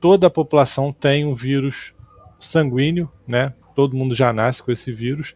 [0.00, 1.92] toda a população tem um vírus
[2.38, 3.52] sanguíneo, né?
[3.74, 5.34] Todo mundo já nasce com esse vírus.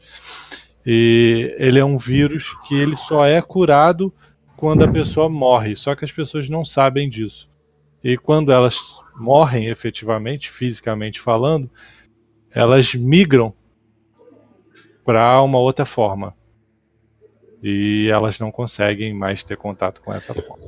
[0.86, 4.14] E ele é um vírus que ele só é curado
[4.56, 5.74] quando a pessoa morre.
[5.74, 7.50] Só que as pessoas não sabem disso.
[8.08, 11.68] E quando elas morrem efetivamente, fisicamente falando,
[12.52, 13.52] elas migram
[15.04, 16.32] para uma outra forma.
[17.60, 20.64] E elas não conseguem mais ter contato com essa forma.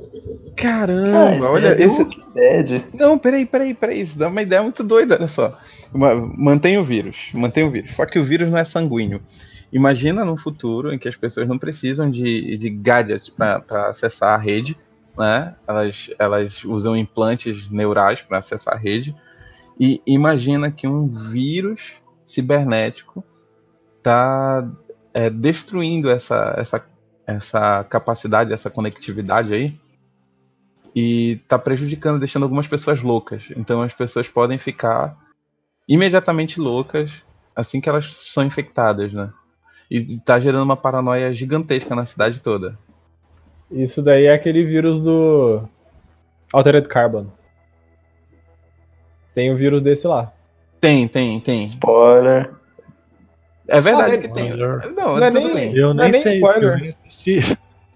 [0.53, 2.03] Caramba, isso olha, é esse.
[2.33, 2.83] Dead.
[2.93, 4.01] Não, peraí, peraí, peraí.
[4.01, 5.57] Isso dá uma ideia muito doida, olha só.
[5.93, 7.95] Ma- Mantém o vírus, mantém o vírus.
[7.95, 9.21] Só que o vírus não é sanguíneo.
[9.71, 14.41] Imagina num futuro em que as pessoas não precisam de, de gadgets para acessar a
[14.43, 14.75] rede,
[15.19, 15.55] né?
[15.67, 19.13] Elas, elas usam implantes neurais para acessar a rede.
[19.77, 23.23] E imagina que um vírus cibernético
[23.97, 24.65] está
[25.33, 26.85] destruindo essa, essa,
[27.27, 29.79] essa capacidade, essa conectividade aí
[30.95, 33.43] e tá prejudicando, deixando algumas pessoas loucas.
[33.55, 35.17] Então as pessoas podem ficar
[35.87, 37.23] imediatamente loucas
[37.55, 39.31] assim que elas são infectadas, né?
[39.91, 42.77] E tá gerando uma paranoia gigantesca na cidade toda.
[43.71, 45.61] Isso daí é aquele vírus do
[46.53, 47.27] Altered Carbon.
[49.33, 50.33] Tem um vírus desse lá.
[50.79, 51.59] Tem, tem, tem.
[51.59, 52.51] Spoiler.
[53.67, 54.19] É verdade Spoiler.
[54.21, 54.95] que tem.
[54.95, 55.75] Não, Não é tudo nem- bem.
[55.77, 56.79] Eu Não é nem nem sei, spoiler.
[56.79, 56.95] nem.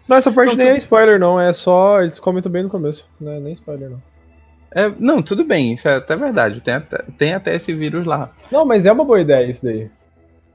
[0.07, 1.39] Não, essa parte Não, nem tudo- é spoiler, não.
[1.39, 2.01] É só.
[2.01, 3.07] Eles comentam bem no começo.
[3.19, 4.01] Não é nem spoiler, não.
[4.75, 6.59] É, não, tudo bem, isso é até verdade.
[6.61, 8.31] Tem até, tem até esse vírus lá.
[8.51, 9.89] Não, mas é uma boa ideia isso daí.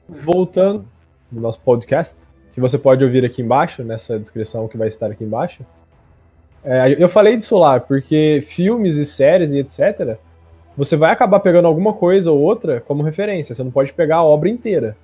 [0.08, 0.84] Voltando
[1.30, 2.18] no nosso podcast,
[2.58, 5.64] que você pode ouvir aqui embaixo, nessa descrição que vai estar aqui embaixo.
[6.64, 10.16] É, eu falei disso lá, porque filmes e séries e etc.,
[10.76, 13.54] você vai acabar pegando alguma coisa ou outra como referência.
[13.54, 14.96] Você não pode pegar a obra inteira.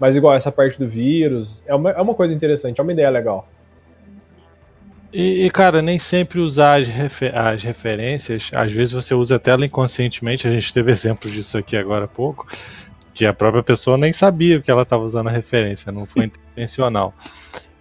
[0.00, 3.10] Mas igual essa parte do vírus, é uma, é uma coisa interessante, é uma ideia
[3.10, 3.48] legal.
[5.12, 9.50] E, e, cara, nem sempre usar as, refe- as referências, às vezes você usa até
[9.50, 12.46] ela inconscientemente, a gente teve exemplos disso aqui agora há pouco,
[13.14, 17.14] que a própria pessoa nem sabia que ela estava usando a referência, não foi intencional.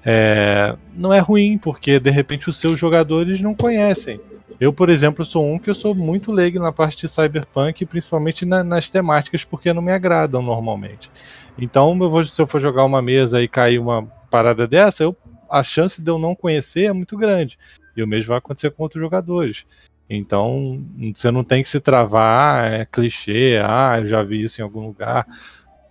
[0.05, 4.19] É, não é ruim, porque de repente os seus jogadores não conhecem.
[4.59, 8.45] Eu, por exemplo, sou um que eu sou muito leigo na parte de cyberpunk, principalmente
[8.45, 11.11] na- nas temáticas, porque não me agradam normalmente.
[11.59, 15.15] Então, vou- se eu for jogar uma mesa e cair uma parada dessa, eu
[15.49, 17.57] a chance de eu não conhecer é muito grande.
[17.95, 19.65] E o mesmo vai acontecer com outros jogadores.
[20.09, 20.81] Então,
[21.15, 24.63] você não tem que se travar, ah, é clichê, ah, eu já vi isso em
[24.63, 25.25] algum lugar.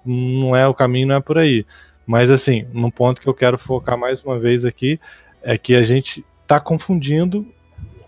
[0.05, 1.66] Não é o caminho, não é por aí.
[2.07, 5.01] Mas assim, num ponto que eu quero focar mais uma vez aqui
[5.42, 7.47] é que a gente está confundindo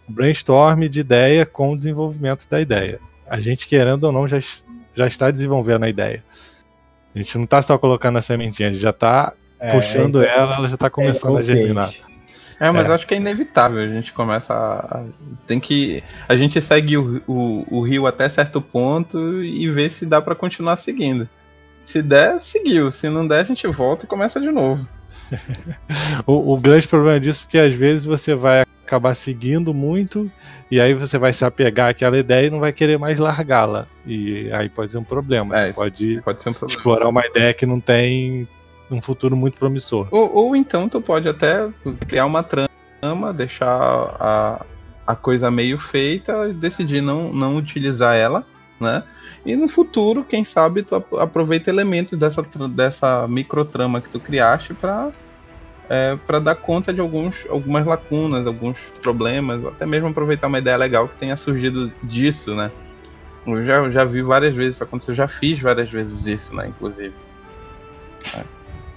[0.09, 3.01] o brainstorm de ideia com o desenvolvimento da ideia.
[3.29, 4.39] A gente, querendo ou não, já,
[4.95, 6.25] já está desenvolvendo a ideia.
[7.15, 10.31] A gente não está só colocando a sementinha, a gente já está É, puxando então,
[10.31, 11.59] ela, ela já tá começando a inconsciente.
[11.61, 11.91] germinar.
[12.61, 12.89] É, mas É.
[12.89, 13.79] eu acho que é inevitável.
[13.83, 14.99] A gente começa a.
[14.99, 15.05] a-
[15.47, 16.03] Tem que.
[16.29, 20.35] A gente segue o, o, o rio até certo ponto e vê se dá pra
[20.35, 21.29] continuar seguindo.
[21.89, 22.91] Se der, seguiu.
[22.91, 24.87] Se não der, a gente volta e começa de novo.
[26.27, 30.31] O, o grande problema disso é que às vezes você vai acabar seguindo muito
[30.71, 33.87] e aí você vai se apegar àquela ideia e não vai querer mais largá-la.
[34.07, 35.57] E aí pode ser um problema.
[35.57, 36.79] É, pode Pode ser um problema.
[36.79, 38.47] explorar uma ideia que não tem
[38.91, 40.09] um futuro muito promissor.
[40.11, 41.69] Ou, ou então tu pode até
[42.07, 43.67] criar uma trama, deixar
[44.21, 44.67] a,
[45.07, 48.45] a coisa meio feita, decidir não, não utilizar ela,
[48.81, 49.03] né?
[49.45, 54.75] E no futuro, quem sabe, tu ap- aproveita elementos dessa, dessa microtrama que tu criaste
[54.75, 55.11] pra,
[55.89, 60.77] é, pra dar conta de alguns, algumas lacunas, alguns problemas, até mesmo aproveitar uma ideia
[60.77, 62.71] legal que tenha surgido disso, né?
[63.47, 67.15] Eu já, já vi várias vezes isso acontecer, já fiz várias vezes isso, né, inclusive.
[68.37, 68.43] É.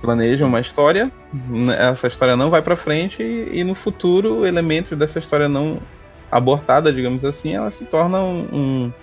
[0.02, 4.98] Planeja uma história, n- essa história não vai pra frente e, e no futuro elementos
[4.98, 5.80] dessa história não
[6.30, 8.94] abortada, digamos assim, ela se torna um-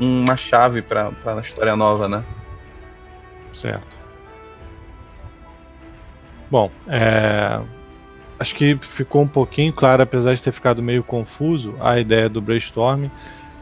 [0.00, 2.24] uma chave pra pra história nova, né?
[3.54, 4.00] Certo.
[6.50, 7.60] Bom, é,
[8.38, 12.40] acho que ficou um pouquinho claro, apesar de ter ficado meio confuso, a ideia do
[12.40, 13.06] brainstorm.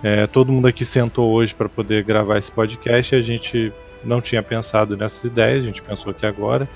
[0.03, 3.72] É, todo mundo aqui sentou hoje para poder gravar esse podcast e a gente
[4.05, 6.68] não tinha pensado nessas ideias, a gente pensou aqui agora.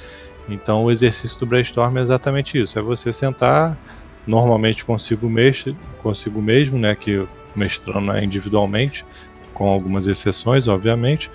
[0.49, 3.77] Então o exercício do brainstorm é exatamente isso: é você sentar
[4.27, 6.95] normalmente consigo mesmo, consigo mesmo, né?
[6.95, 9.05] Que mestrando é individualmente,
[9.63, 11.31] com algumas exceções, obviamente.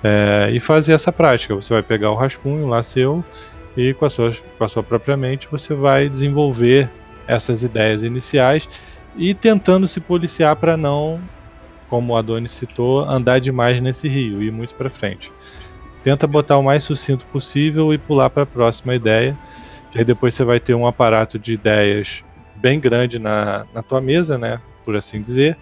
[0.00, 1.56] É, e fazer essa prática.
[1.56, 3.24] Você vai pegar o rascunho lá seu
[3.76, 6.88] e com a, sua, com a sua própria mente você vai desenvolver
[7.26, 8.68] essas ideias iniciais
[9.16, 11.18] e tentando se policiar para não,
[11.88, 15.32] como o Adonis citou, andar demais nesse rio e ir muito para frente.
[16.04, 19.36] Tenta botar o mais sucinto possível e pular para a próxima ideia.
[19.92, 22.22] E aí depois você vai ter um aparato de ideias
[22.54, 24.60] bem grande na, na tua mesa, né?
[24.84, 25.56] Por assim dizer.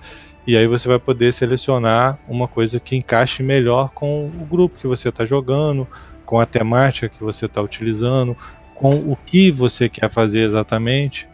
[0.46, 4.87] E aí você vai poder selecionar uma coisa que encaixe melhor com o grupo que
[4.87, 5.87] você está jogando,
[6.26, 8.37] com a temática que você está utilizando,
[8.74, 11.28] com o que você quer fazer exatamente.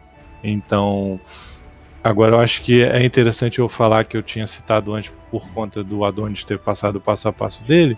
[0.44, 1.18] Então,
[2.04, 5.82] agora eu acho que é interessante eu falar que eu tinha citado antes por conta
[5.82, 7.96] do Adonis ter passado o passo a passo dele,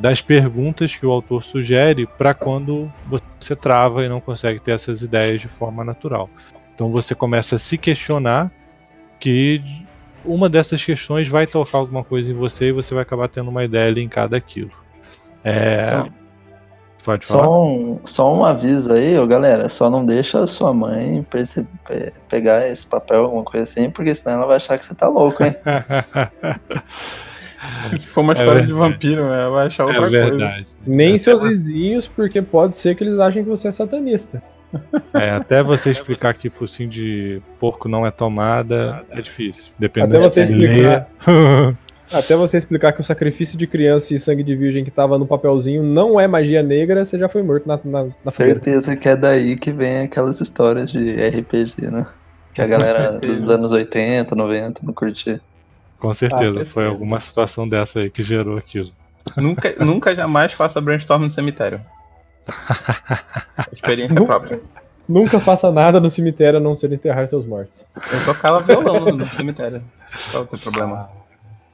[0.00, 5.00] das perguntas que o autor sugere para quando você trava e não consegue ter essas
[5.02, 6.28] ideias de forma natural.
[6.74, 8.50] Então você começa a se questionar
[9.18, 9.62] que
[10.24, 13.64] uma dessas questões vai tocar alguma coisa em você e você vai acabar tendo uma
[13.64, 14.70] ideia linkada àquilo.
[15.44, 15.90] É...
[15.90, 16.08] Só,
[17.06, 17.44] Pode falar.
[17.44, 19.68] Só um, só um aviso aí, ô, galera.
[19.68, 21.24] Só não deixa a sua mãe
[22.28, 25.44] pegar esse papel, alguma coisa assim, porque senão ela vai achar que você tá louco,
[25.44, 25.54] hein?
[27.96, 30.64] Se for uma é história é de vampiro, ela vai achar outra é verdade.
[30.64, 30.66] coisa.
[30.84, 31.18] Nem é.
[31.18, 34.42] seus vizinhos, porque pode ser que eles achem que você é satanista.
[35.14, 39.72] É, até você explicar que focinho de porco não é tomada, é difícil.
[39.78, 41.08] Dependendo até você explicar.
[42.12, 45.26] até você explicar que o sacrifício de criança e sangue de virgem que tava no
[45.26, 49.16] papelzinho não é magia negra, você já foi morto na, na, na Certeza que é
[49.16, 52.06] daí que vem aquelas histórias de RPG, né?
[52.52, 55.40] Que a galera dos anos 80, 90 não curtia.
[55.98, 58.90] Com certeza, ah, foi alguma situação dessa aí que gerou aquilo.
[59.36, 61.80] Nunca, nunca jamais faça brainstorm no cemitério.
[63.72, 64.60] Experiência nunca, própria.
[65.08, 67.84] Nunca faça nada no cemitério a não ser enterrar seus mortos.
[67.94, 69.82] Eu tocava violão no cemitério.
[70.30, 71.08] Qual o teu problema?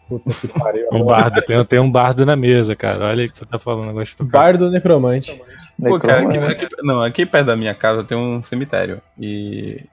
[0.09, 0.89] Puta que pariu.
[0.93, 3.07] Um bardo, tem, tem um bardo na mesa, cara.
[3.07, 5.41] Olha aí que você tá falando negócio de Bardo necromante.
[5.81, 9.01] Pô, cara, aqui, aqui, não, aqui perto da minha casa tem um cemitério.
[9.19, 9.85] E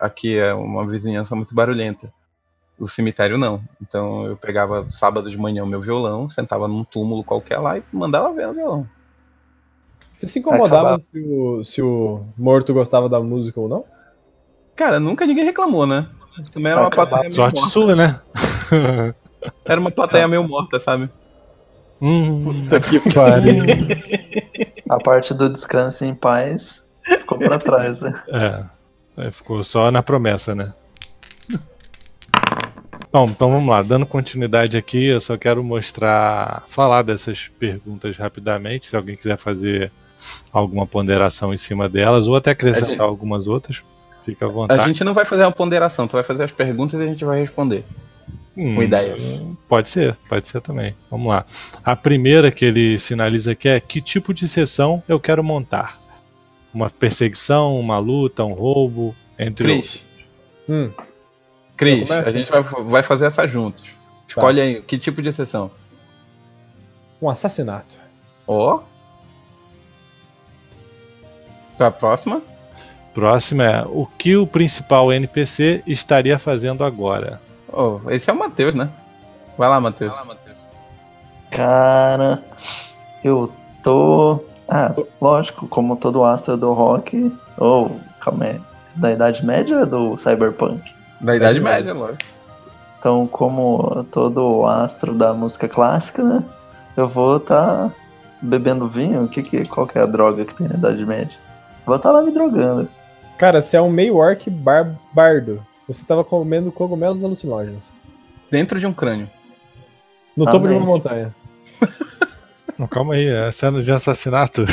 [0.00, 2.10] aqui é uma vizinhança muito barulhenta.
[2.78, 3.60] O cemitério não.
[3.82, 7.82] Então eu pegava sábado de manhã o meu violão, sentava num túmulo qualquer lá e
[7.92, 8.88] mandava ver o violão.
[10.18, 13.84] Você se incomodava se o, se o morto gostava da música ou não?
[14.74, 16.08] Cara, nunca ninguém reclamou, né?
[16.52, 17.70] Também era uma plateia meio Sorte morta.
[17.70, 18.20] sua, né?
[19.64, 21.08] Era uma plateia meio morta, sabe?
[22.02, 23.62] Hum, Puta que pariu.
[24.88, 26.84] A parte do descanso em paz
[27.20, 28.20] ficou pra trás, né?
[29.16, 29.30] É.
[29.30, 30.74] Ficou só na promessa, né?
[33.12, 38.88] Bom, então vamos lá, dando continuidade aqui, eu só quero mostrar, falar dessas perguntas rapidamente,
[38.88, 39.92] se alguém quiser fazer
[40.52, 43.82] alguma ponderação em cima delas, ou até acrescentar gente, algumas outras.
[44.24, 44.80] Fica à vontade.
[44.80, 47.24] A gente não vai fazer uma ponderação, tu vai fazer as perguntas e a gente
[47.24, 47.84] vai responder.
[48.56, 49.22] Hum, com ideias.
[49.68, 50.94] Pode ser, pode ser também.
[51.10, 51.46] Vamos lá.
[51.84, 55.98] A primeira que ele sinaliza aqui é que tipo de sessão eu quero montar.
[56.74, 59.76] Uma perseguição, uma luta, um roubo, entre Cris.
[59.76, 60.06] outros.
[60.68, 60.90] Hum.
[61.76, 63.84] Cris, a gente vai, vai fazer essa juntos.
[64.26, 64.62] Escolhe tá.
[64.64, 65.70] aí, que tipo de sessão?
[67.22, 67.96] Um assassinato.
[68.46, 68.76] Ó.
[68.76, 68.97] Oh.
[71.78, 72.42] A próxima?
[73.14, 77.40] Próxima é o que o principal NPC estaria fazendo agora.
[77.72, 78.88] Oh, esse é o Matheus, né?
[79.56, 80.14] Vai lá, Matheus.
[81.50, 82.42] Cara,
[83.24, 84.40] eu tô.
[84.68, 87.32] Ah, lógico, como todo astro do rock.
[87.56, 88.60] Ou, oh, calma aí.
[88.94, 90.92] Da Idade Média ou do Cyberpunk?
[91.20, 92.24] Da Idade Média, lógico.
[92.98, 96.44] Então, como todo astro da música clássica, né?
[96.96, 97.92] Eu vou estar tá
[98.42, 99.24] bebendo vinho.
[99.24, 101.38] O que que, qual que é a droga que tem na Idade Média?
[101.88, 102.86] Vou estar tá lá me drogando.
[103.38, 105.64] Cara, você é um meio orc bar bardo.
[105.88, 107.82] Você tava comendo cogumelos alucinógenos.
[108.50, 109.30] Dentro de um crânio.
[110.36, 111.34] No topo de uma montanha.
[112.78, 114.66] Não, calma aí, é cena de assassinato.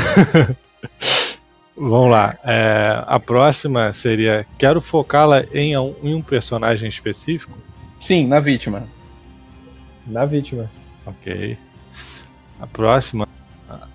[1.77, 2.37] Vamos lá.
[2.43, 7.57] É, a próxima seria: quero focá-la em um, em um personagem específico?
[8.01, 8.83] Sim, na vítima.
[10.05, 10.69] Na vítima.
[11.05, 11.57] Ok.
[12.59, 13.25] A próxima: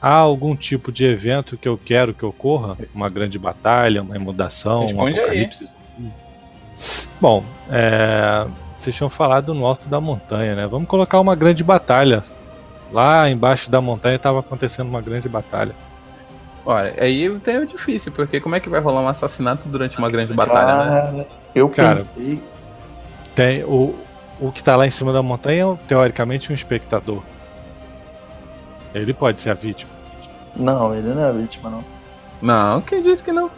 [0.00, 2.76] há algum tipo de evento que eu quero que ocorra?
[2.94, 5.64] Uma grande batalha, uma imudação, um apocalipse?
[5.98, 6.10] Aí.
[7.20, 8.46] Bom, é,
[8.78, 10.66] vocês tinham falado no alto da montanha, né?
[10.66, 12.24] Vamos colocar uma grande batalha.
[12.92, 15.74] Lá embaixo da montanha estava acontecendo uma grande batalha.
[16.64, 20.32] Olha, aí é difícil, porque como é que vai rolar um assassinato durante uma grande
[20.32, 21.26] batalha, né?
[21.54, 22.42] Eu Cara, pensei.
[23.34, 23.94] Tem o,
[24.40, 27.22] o que tá lá em cima da montanha é, teoricamente, um espectador.
[28.94, 29.90] Ele pode ser a vítima.
[30.56, 31.84] Não, ele não é a vítima, não.
[32.42, 33.50] Não, quem disse que não?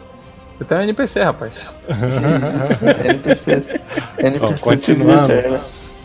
[0.57, 1.53] Você tem um NPC, rapaz.
[3.05, 3.81] NPC.
[4.19, 4.39] NPC.
[4.39, 5.33] Bom, continuando.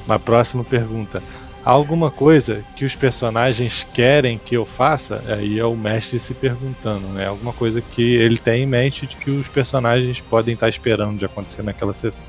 [0.07, 1.23] Na próxima pergunta
[1.65, 7.07] alguma coisa que os personagens querem que eu faça, aí é o mestre se perguntando,
[7.09, 7.27] né?
[7.27, 11.27] Alguma coisa que ele tem em mente de que os personagens podem estar esperando de
[11.27, 12.25] acontecer naquela sessão.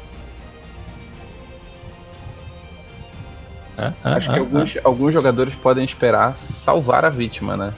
[3.79, 7.73] Ah, ah, Acho que ah, alguns, alguns jogadores podem esperar salvar a vítima, né?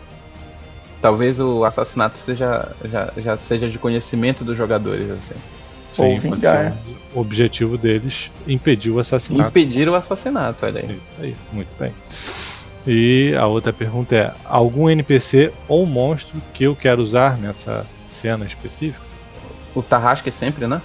[0.99, 5.35] Talvez o assassinato seja, já, já seja de conhecimento dos jogadores, assim.
[5.93, 6.75] Sim, Ou vingar.
[7.13, 9.49] O objetivo deles impedir o assassinato.
[9.49, 10.85] Impedir o assassinato, olha aí.
[10.85, 11.91] Isso aí, muito bem.
[12.87, 18.45] E a outra pergunta é: algum NPC ou monstro que eu quero usar nessa cena
[18.45, 19.05] específica?
[19.75, 20.81] O Tarrasque sempre, né?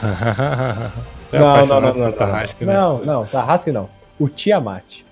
[1.32, 2.72] É não, não, não, não, Tarrasque, não.
[2.72, 2.78] né?
[2.78, 3.88] Não, não, Tarrasque não.
[4.18, 5.02] O Tiamat.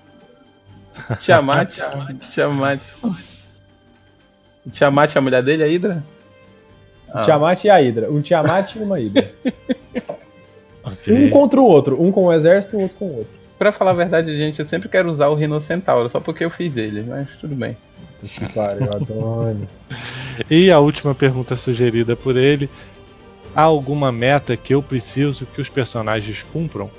[1.19, 1.73] Tiamat,
[2.29, 2.81] Tiamat.
[4.71, 6.03] Tiamat é a mulher dele, a Hydra?
[7.13, 7.21] O Ah.
[7.21, 8.11] Tiamat e a Hydra.
[8.11, 9.31] Um Tiamat e uma Hydra.
[10.87, 11.11] Ok.
[11.11, 11.99] Um contra o outro.
[11.99, 13.33] Um com o exército e o outro com o outro.
[13.57, 16.77] Pra falar a verdade, gente, eu sempre quero usar o Rhinocentauro, só porque eu fiz
[16.77, 17.75] ele, mas tudo bem.
[20.47, 22.69] E a última pergunta sugerida por ele:
[23.55, 26.89] há alguma meta que eu preciso que os personagens cumpram?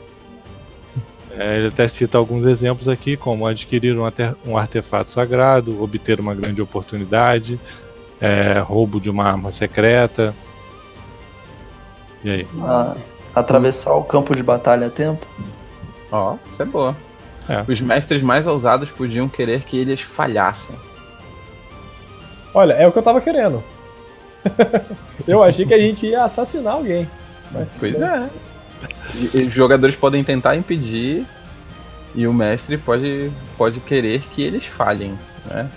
[1.38, 4.04] É, ele até cita alguns exemplos aqui, como adquirir um,
[4.46, 7.60] um artefato sagrado, obter uma grande oportunidade,
[8.18, 10.34] é, roubo de uma arma secreta.
[12.24, 12.48] E aí?
[12.62, 12.96] Ah,
[13.34, 15.26] atravessar o campo de batalha a tempo?
[16.10, 16.96] Ó, isso é boa.
[17.48, 17.70] É.
[17.70, 20.74] Os mestres mais ousados podiam querer que eles falhassem.
[22.54, 23.62] Olha, é o que eu tava querendo.
[25.28, 27.06] eu achei que a gente ia assassinar alguém.
[27.52, 28.28] Mas Pois é.
[29.14, 31.24] E, os jogadores podem tentar impedir
[32.14, 35.68] e o mestre pode, pode querer que eles falhem, né?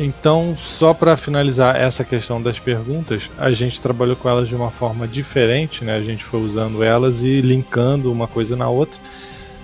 [0.00, 4.70] Então, só para finalizar essa questão das perguntas, a gente trabalhou com elas de uma
[4.70, 5.96] forma diferente, né?
[5.96, 8.98] A gente foi usando elas e linkando uma coisa na outra.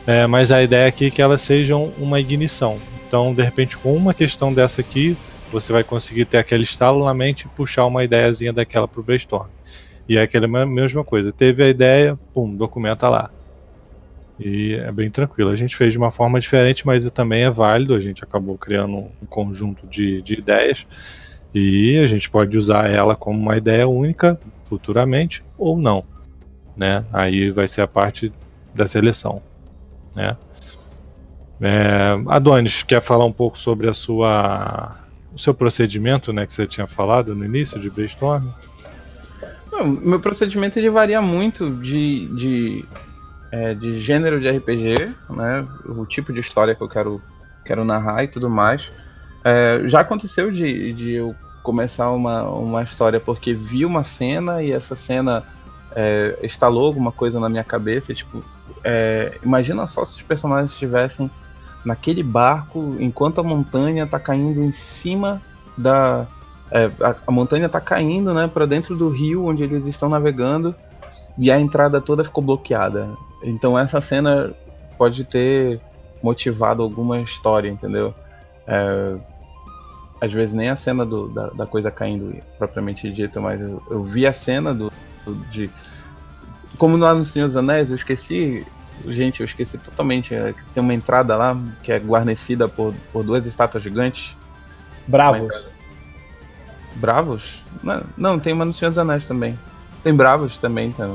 [0.06, 2.78] É, mas a ideia aqui é que elas sejam uma ignição.
[3.06, 5.16] Então, de repente, com uma questão dessa aqui,
[5.50, 9.48] você vai conseguir ter aquele estalo na mente e puxar uma ideiazinha daquela pro brainstorm.
[10.08, 11.32] E é aquela me- mesma coisa.
[11.32, 13.30] Teve a ideia, pum, documenta lá.
[14.40, 15.50] E é bem tranquilo.
[15.50, 17.94] A gente fez de uma forma diferente, mas também é válido.
[17.94, 20.86] A gente acabou criando um conjunto de, de ideias
[21.54, 26.04] e a gente pode usar ela como uma ideia única futuramente ou não.
[26.76, 27.04] Né?
[27.12, 28.32] Aí vai ser a parte
[28.74, 29.42] da seleção.
[30.14, 30.36] Né?
[31.60, 34.96] É, Adonis, quer falar um pouco sobre a sua,
[35.34, 38.46] o seu procedimento né, que você tinha falado no início de brainstorm?
[39.70, 42.84] Não, meu procedimento ele varia muito de, de,
[43.52, 44.94] é, de gênero de RPG,
[45.30, 45.66] né?
[45.84, 47.22] O tipo de história que eu quero,
[47.64, 48.90] quero narrar e tudo mais.
[49.44, 54.72] É, já aconteceu de, de eu começar uma, uma história porque vi uma cena e
[54.72, 55.44] essa cena
[55.94, 58.14] é, instalou alguma coisa na minha cabeça.
[58.14, 58.42] Tipo,
[58.82, 61.30] é, imagina só se os personagens estivessem
[61.84, 65.40] naquele barco enquanto a montanha tá caindo em cima
[65.76, 66.26] da.
[66.70, 70.74] É, a, a montanha tá caindo, né, para dentro do rio onde eles estão navegando
[71.36, 73.16] e a entrada toda ficou bloqueada.
[73.42, 74.52] Então essa cena
[74.96, 75.80] pode ter
[76.22, 78.14] motivado alguma história, entendeu?
[78.66, 79.16] É,
[80.20, 84.02] às vezes nem a cena do- da, da coisa caindo propriamente dita, mas eu, eu
[84.02, 84.92] vi a cena do,
[85.24, 85.70] do- de
[86.76, 88.66] como lá no Senhor dos Anéis, eu esqueci,
[89.06, 90.34] gente, eu esqueci totalmente.
[90.34, 94.36] é, tem uma entrada lá que é guarnecida por, por duas estátuas gigantes.
[95.06, 95.66] Bravos.
[96.98, 97.62] Bravos?
[97.82, 99.58] Não, não, tem uma no Senhor dos Anéis também.
[100.02, 101.08] Tem Bravos também, tá?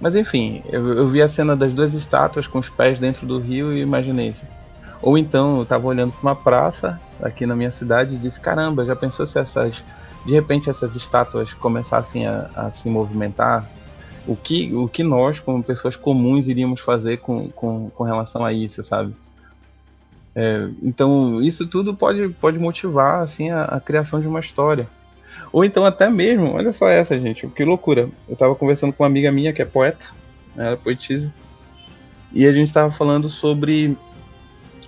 [0.00, 3.38] Mas enfim, eu, eu vi a cena das duas estátuas com os pés dentro do
[3.38, 4.44] rio e imaginei isso.
[5.00, 8.84] Ou então eu tava olhando para uma praça aqui na minha cidade e disse: caramba,
[8.84, 9.82] já pensou se essas.
[10.26, 13.68] De repente essas estátuas começassem a, a se movimentar?
[14.26, 18.52] O que, o que nós, como pessoas comuns, iríamos fazer com, com, com relação a
[18.52, 19.14] isso, sabe?
[20.40, 24.86] É, então isso tudo pode, pode motivar assim a, a criação de uma história.
[25.52, 28.08] Ou então até mesmo, olha só essa gente, que loucura.
[28.28, 30.06] Eu tava conversando com uma amiga minha que é poeta,
[30.56, 31.34] ela é poetisa,
[32.32, 33.96] e a gente tava falando sobre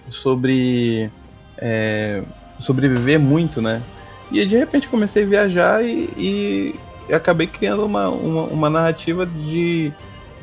[0.09, 1.11] sobre
[1.59, 2.23] é,
[2.61, 3.83] sobreviver muito, né?
[4.31, 6.75] E de repente comecei a viajar e,
[7.09, 9.93] e acabei criando uma, uma, uma narrativa de,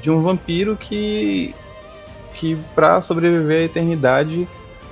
[0.02, 1.56] de um vampiro que
[2.34, 4.48] que para sobreviver à eternidade,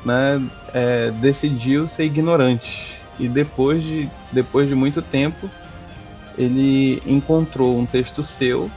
[0.06, 0.42] né,
[0.74, 2.96] é, decidiu ser ignorante.
[3.20, 5.50] E depois de, depois de muito tempo
[6.38, 8.70] ele encontrou um texto seu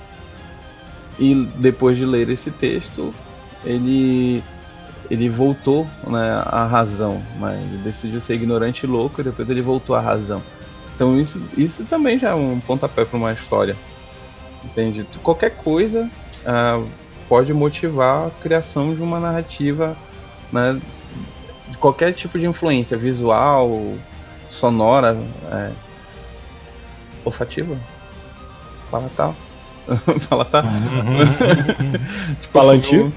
[1.19, 3.13] e depois de ler esse texto
[3.65, 4.43] ele
[5.11, 7.61] ele voltou né, à razão né?
[7.61, 10.43] ele decidiu ser ignorante e louco e depois ele voltou à razão.
[10.95, 13.77] Então isso, isso também já é um pontapé para uma história
[14.65, 15.05] entende?
[15.23, 16.09] Qualquer coisa
[16.47, 16.83] ah,
[17.29, 19.97] pode motivar a criação de uma narrativa
[20.53, 20.81] né,
[21.79, 23.95] qualquer tipo de influência visual
[24.49, 25.17] sonora,
[25.53, 25.71] é,
[27.25, 27.77] olfativa,
[28.91, 29.35] palatal.
[30.29, 30.63] Fala, tá?
[32.41, 33.13] tipo, Fala antigo?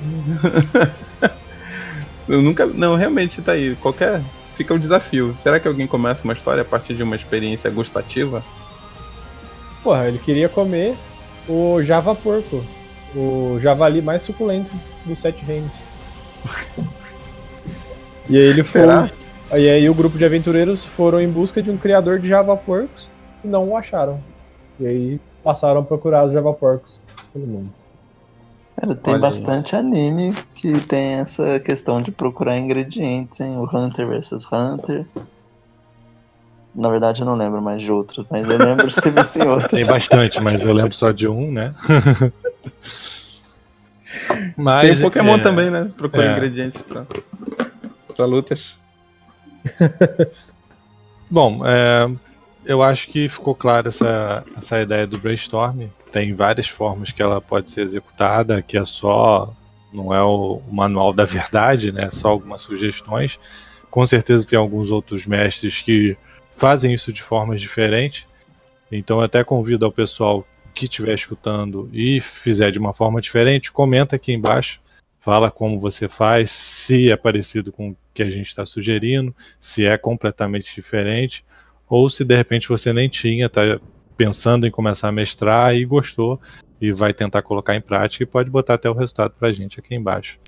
[2.28, 2.66] Eu nunca.
[2.66, 3.76] Não, realmente tá aí.
[3.76, 4.22] Qualquer.
[4.56, 5.36] Fica o desafio.
[5.36, 8.44] Será que alguém começa uma história a partir de uma experiência gustativa?
[9.84, 10.96] Porra, ele queria comer
[11.48, 12.64] o Java Porco.
[13.14, 14.72] O javali mais suculento
[15.06, 15.72] dos Sete Reinos.
[18.32, 18.82] e aí ele foi.
[18.82, 19.10] Será?
[19.54, 23.10] E aí o grupo de aventureiros foram em busca de um criador de Java Porcos
[23.44, 24.22] e não o acharam.
[24.80, 27.02] E aí passaram a procurar os Java Porcos
[27.34, 27.74] pelo mundo.
[28.80, 29.22] Cara, tem Olha aí.
[29.22, 33.58] bastante anime que tem essa questão de procurar ingredientes, hein?
[33.58, 35.06] O Hunter vs Hunter.
[36.74, 39.46] Na verdade, eu não lembro mais de outros, mas eu lembro de ter visto em
[39.46, 39.72] outros.
[39.72, 41.74] Tem bastante, mas eu lembro só de um, né?
[44.56, 45.92] mas, Tem Pokémon é, também, né?
[45.98, 46.32] Procura é.
[46.32, 47.06] ingredientes pra,
[48.12, 48.78] pra lutas.
[51.30, 52.10] Bom, é,
[52.66, 55.88] eu acho que ficou clara essa, essa ideia do brainstorm.
[56.12, 59.54] Tem várias formas que ela pode ser executada, que é só.
[59.94, 62.10] Não é o, o manual da verdade, né?
[62.12, 63.40] Só algumas sugestões.
[63.90, 66.18] Com certeza tem alguns outros mestres que
[66.56, 68.26] fazem isso de formas diferentes.
[68.92, 73.72] Então eu até convido ao pessoal que estiver escutando e fizer de uma forma diferente,
[73.72, 74.80] comenta aqui embaixo,
[75.22, 79.86] fala como você faz, se é parecido com o que a gente está sugerindo, se
[79.86, 81.46] é completamente diferente,
[81.88, 83.80] ou se de repente você nem tinha, está
[84.18, 86.42] pensando em começar a mestrar e gostou
[86.82, 89.80] e vai tentar colocar em prática e pode botar até o resultado para a gente
[89.80, 90.40] aqui embaixo.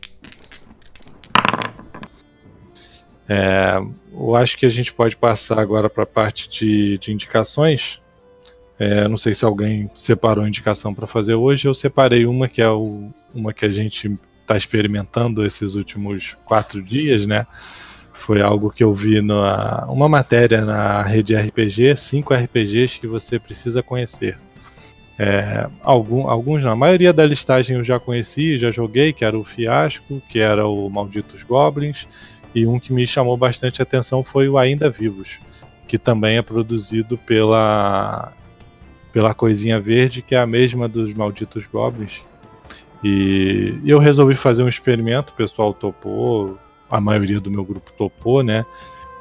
[3.30, 3.80] É,
[4.11, 8.01] eu acho que a gente pode passar agora para a parte de, de indicações.
[8.80, 11.67] É, não sei se alguém separou indicação para fazer hoje.
[11.67, 16.82] Eu separei uma que é o, uma que a gente está experimentando esses últimos quatro
[16.82, 17.48] dias, né?
[18.14, 23.39] Foi algo que eu vi numa uma matéria na rede RPG, cinco RPGs que você
[23.39, 24.38] precisa conhecer.
[25.18, 29.38] É, algum, alguns, não, a maioria da listagem eu já conheci, já joguei, que era
[29.38, 32.08] o Fiasco, que era o Malditos Goblins,
[32.54, 35.39] e um que me chamou bastante atenção foi o Ainda Vivos,
[35.88, 38.34] que também é produzido pela
[39.12, 42.24] pela Coisinha Verde, que é a mesma dos Malditos Goblins.
[43.04, 46.58] E eu resolvi fazer um experimento, o pessoal topou,
[46.89, 48.66] a maioria do meu grupo topou, né?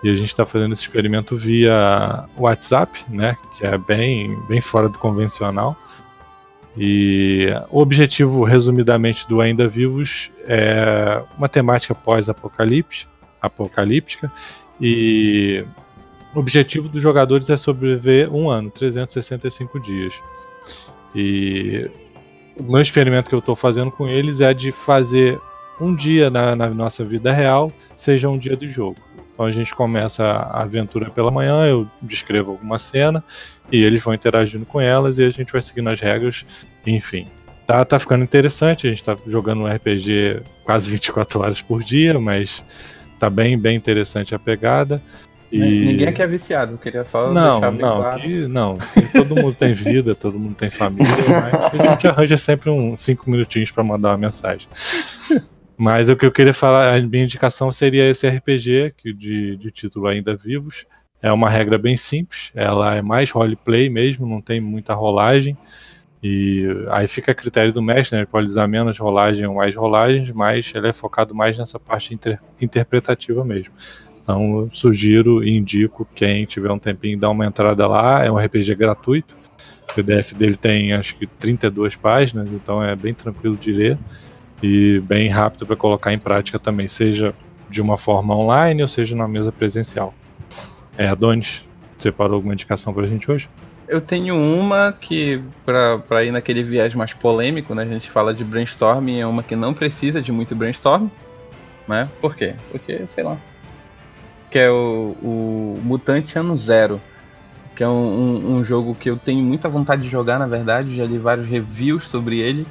[0.03, 3.37] E a gente está fazendo esse experimento via WhatsApp, né?
[3.57, 5.77] Que é bem, bem fora do convencional.
[6.77, 13.07] E o objetivo, resumidamente, do Ainda Vivos é uma temática pós-apocalipse,
[13.41, 14.33] apocalíptica,
[14.81, 15.65] e
[16.35, 20.15] o objetivo dos jogadores é sobreviver um ano, 365 dias.
[21.15, 21.91] E
[22.63, 25.41] meu experimento que eu estou fazendo com eles é de fazer
[25.81, 28.97] um dia na, na nossa vida real seja um dia do jogo.
[29.33, 33.25] Então a gente começa a aventura pela manhã, eu descrevo alguma cena
[33.71, 36.45] e eles vão interagindo com elas e a gente vai seguindo as regras,
[36.87, 37.27] enfim.
[37.67, 42.19] Tá, tá ficando interessante, a gente tá jogando um RPG quase 24 horas por dia,
[42.21, 42.65] mas
[43.19, 45.03] tá bem, bem interessante a pegada.
[45.53, 45.59] E...
[45.59, 48.17] Ninguém aqui é viciado, eu queria só Não, deixar bem não, claro.
[48.19, 48.79] aqui, não.
[49.13, 53.31] Todo mundo tem vida, todo mundo tem família, mas a gente arranja sempre uns 5
[53.31, 54.67] minutinhos pra mandar uma mensagem.
[55.77, 59.71] Mas o que eu queria falar, a minha indicação seria esse RPG, que de, de
[59.71, 60.87] título Ainda Vivos.
[61.21, 65.57] É uma regra bem simples, ela é mais roleplay mesmo, não tem muita rolagem.
[66.23, 68.23] E aí fica a critério do mestre, né?
[68.23, 72.15] Ele pode usar menos rolagem ou mais rolagens, mas ele é focado mais nessa parte
[72.15, 73.73] inter- interpretativa mesmo.
[74.23, 78.25] Então eu sugiro e indico quem tiver um tempinho dar uma entrada lá.
[78.25, 79.35] É um RPG gratuito.
[79.91, 83.99] O PDF dele tem acho que 32 páginas, então é bem tranquilo de ler
[84.63, 87.35] e bem rápido para colocar em prática também, seja
[87.69, 90.15] de uma forma online ou seja na mesa presencial.
[90.97, 91.67] É, Adonis,
[91.99, 93.49] separou alguma indicação pra gente hoje?
[93.89, 97.83] Eu tenho uma que, pra ir naquele viés mais polêmico, né?
[97.83, 101.09] A gente fala de brainstorming, é uma que não precisa de muito brainstorm,
[101.89, 102.09] né?
[102.21, 102.55] Por quê?
[102.71, 103.37] Porque, sei lá.
[104.53, 107.01] Que é o, o Mutante Ano Zero.
[107.75, 110.95] Que é um, um, jogo que eu tenho muita vontade de jogar, na verdade.
[110.95, 112.67] Já li vários reviews sobre ele.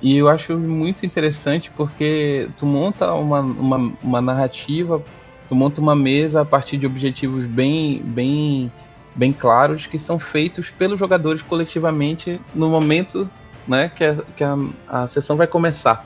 [0.00, 5.00] E eu acho muito interessante porque tu monta uma, uma, uma narrativa,
[5.48, 8.72] tu monta uma mesa a partir de objetivos bem, bem
[9.14, 13.28] bem claros que são feitos pelos jogadores coletivamente no momento
[13.66, 14.56] né, que, a, que a,
[14.88, 16.04] a sessão vai começar.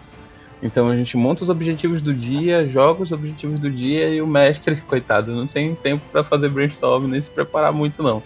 [0.63, 4.27] Então a gente monta os objetivos do dia, joga os objetivos do dia e o
[4.27, 8.25] mestre, coitado, não tem tempo para fazer brainstorm nem se preparar muito não.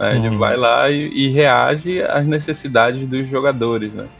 [0.00, 0.38] Né, Ele Uhum.
[0.38, 4.10] vai lá e, e reage às necessidades dos jogadores, né?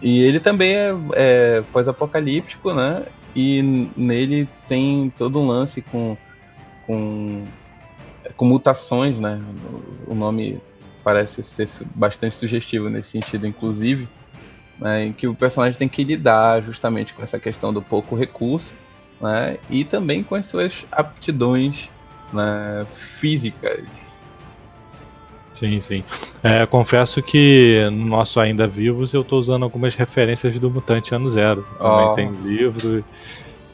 [0.00, 3.04] E ele também é, é pós-apocalíptico, né?
[3.34, 3.62] E
[3.96, 6.18] nele tem todo um lance com,
[6.80, 7.52] com
[8.36, 9.40] com mutações, né?
[10.06, 10.64] O nome
[11.02, 14.10] parece ser bastante sugestivo nesse sentido, inclusive,
[14.80, 18.74] né, em que o personagem tem que lidar justamente com essa questão do pouco recurso
[19.20, 21.88] né, e também com as suas aptidões
[22.32, 23.84] né, físicas.
[25.54, 26.02] Sim, sim.
[26.42, 31.28] É, confesso que no nosso Ainda Vivos eu estou usando algumas referências do Mutante Ano
[31.28, 31.64] Zero.
[31.78, 32.14] Também oh.
[32.14, 33.04] tem livro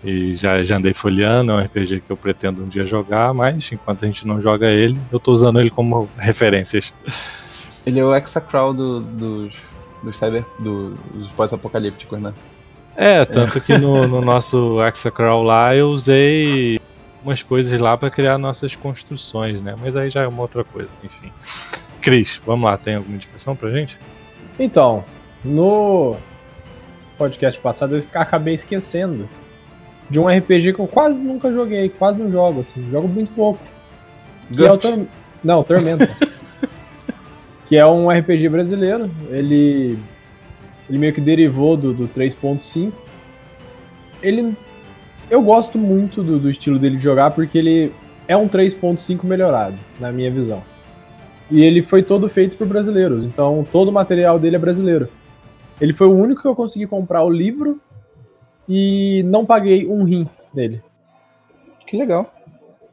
[0.05, 3.71] e já, já andei folheando, é um RPG que eu pretendo um dia jogar, mas
[3.73, 6.93] enquanto a gente não joga ele, eu estou usando ele como referências.
[7.85, 9.57] Ele é o Hexacrawl do, dos,
[10.03, 12.33] dos, cyber, do, dos pós-apocalípticos, né?
[12.97, 16.81] É, tanto que no, no nosso Hexacrawl lá eu usei
[17.23, 19.75] umas coisas lá para criar nossas construções, né?
[19.81, 21.31] Mas aí já é uma outra coisa, enfim.
[22.01, 23.99] Cris, vamos lá, tem alguma indicação pra gente?
[24.59, 25.05] Então,
[25.45, 26.17] no
[27.17, 29.29] podcast passado eu acabei esquecendo
[30.09, 33.61] de um RPG que eu quase nunca joguei, quase não jogo, assim, jogo muito pouco.
[34.53, 35.07] Que é o Tor...
[35.45, 36.09] Não, Tormenta.
[37.69, 39.99] que é um RPG brasileiro, ele
[40.89, 42.91] ele meio que derivou do, do 3.5.
[44.23, 44.57] Ele
[45.31, 47.93] eu gosto muito do, do estilo dele de jogar porque ele
[48.27, 50.63] é um 3.5 melhorado, na minha visão.
[51.51, 55.09] E ele foi todo feito por brasileiros, então todo o material dele é brasileiro.
[55.81, 57.81] Ele foi o único que eu consegui comprar o livro
[58.69, 60.83] e não paguei um rim dele.
[61.87, 62.35] Que legal.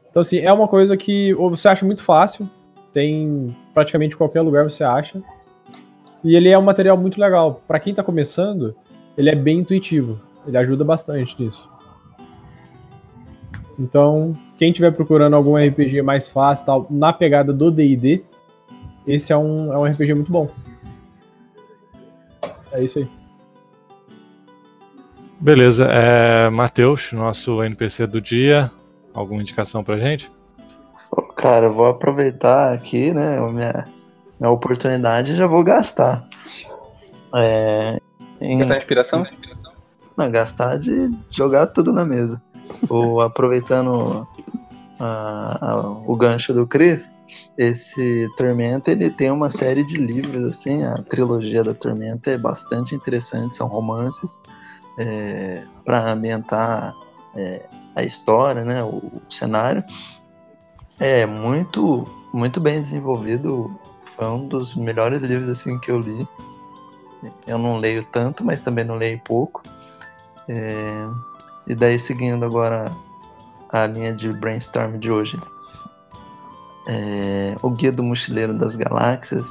[0.08, 2.48] Então, assim, é uma coisa que você acha muito fácil,
[2.96, 5.22] tem praticamente qualquer lugar você acha.
[6.24, 7.60] E ele é um material muito legal.
[7.68, 8.74] Para quem tá começando,
[9.18, 10.18] ele é bem intuitivo.
[10.46, 11.68] Ele ajuda bastante nisso.
[13.78, 18.24] Então, quem estiver procurando algum RPG mais fácil, tal, na pegada do D&D,
[19.06, 20.48] esse é um, é um RPG muito bom.
[22.72, 23.08] É isso aí.
[25.38, 28.70] Beleza, é, Matheus, nosso NPC do dia,
[29.12, 30.34] alguma indicação pra gente?
[31.36, 33.88] Cara, vou aproveitar aqui, né, a minha,
[34.40, 36.26] minha oportunidade e já vou gastar.
[37.34, 38.00] É,
[38.40, 38.58] em...
[38.58, 39.26] Gastar inspiração?
[40.16, 42.42] Não, gastar de jogar tudo na mesa.
[42.88, 44.26] Ou aproveitando
[44.98, 47.10] a, a, o gancho do Chris,
[47.58, 52.94] esse Tormenta ele tem uma série de livros assim, a trilogia da Tormenta é bastante
[52.94, 54.36] interessante, são romances
[54.98, 56.94] é, para ambientar
[57.34, 57.62] é,
[57.94, 59.84] a história, né, o, o, cenário.
[60.98, 63.70] É muito, muito bem desenvolvido.
[64.16, 66.26] Foi um dos melhores livros assim que eu li.
[67.46, 69.62] Eu não leio tanto, mas também não leio pouco.
[70.48, 71.08] É,
[71.66, 72.92] e daí seguindo agora
[73.70, 75.38] a linha de brainstorm de hoje.
[76.88, 79.48] É, o Guia do Mochileiro das Galáxias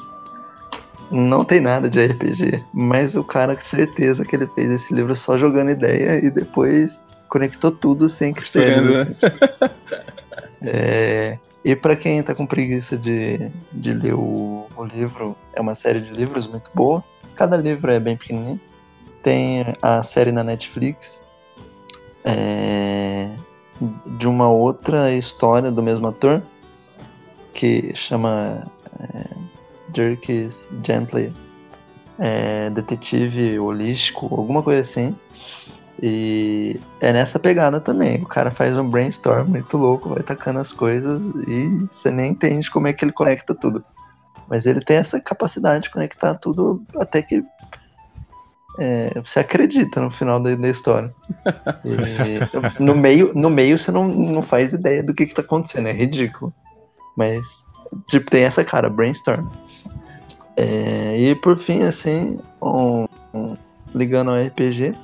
[1.11, 5.15] não tem nada de RPG, mas o cara com certeza que ele fez esse livro
[5.15, 8.91] só jogando ideia e depois conectou tudo sem critério.
[8.91, 9.01] Né?
[9.01, 10.15] Assim.
[10.61, 15.73] é, e para quem tá com preguiça de, de ler o, o, livro, é uma
[15.73, 17.03] série de livros muito boa.
[17.35, 18.59] Cada livro é bem pequenininho.
[19.23, 21.23] Tem a série na Netflix
[22.23, 23.31] é,
[24.17, 26.41] de uma outra história do mesmo ator
[27.53, 30.25] que chama é,
[30.83, 31.33] Gently,
[32.19, 35.15] é, detetive holístico, alguma coisa assim.
[36.01, 38.21] E é nessa pegada também.
[38.21, 42.69] O cara faz um brainstorm muito louco, vai tacando as coisas e você nem entende
[42.69, 43.83] como é que ele conecta tudo.
[44.49, 47.43] Mas ele tem essa capacidade de conectar tudo até que
[48.77, 51.13] é, você acredita no final da, da história.
[51.85, 55.93] E, no, meio, no meio você não, não faz ideia do que, está acontecendo, é
[55.93, 56.53] ridículo.
[57.15, 57.65] Mas
[58.07, 59.47] Tipo, tem essa cara, brainstorm.
[60.57, 63.55] É, e por fim, assim, um, um,
[63.93, 64.95] ligando ao RPG,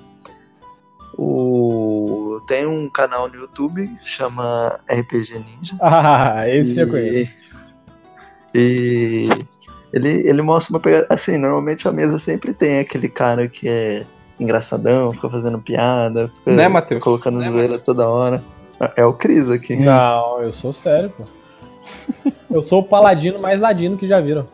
[1.17, 5.75] o, tem um canal no YouTube que chama RPG Ninja.
[5.81, 7.31] Ah, esse e, eu conheço.
[8.53, 9.29] E
[9.93, 11.07] ele, ele mostra uma pegada.
[11.09, 14.05] Assim, normalmente a mesa sempre tem aquele cara que é
[14.39, 17.01] engraçadão, fica fazendo piada, fica né, Matheus?
[17.01, 18.43] colocando né, zoeira toda hora.
[18.95, 19.75] É o Cris aqui.
[19.75, 21.23] Não, eu sou sério, pô.
[22.49, 24.47] Eu sou o paladino mais ladino que já viram.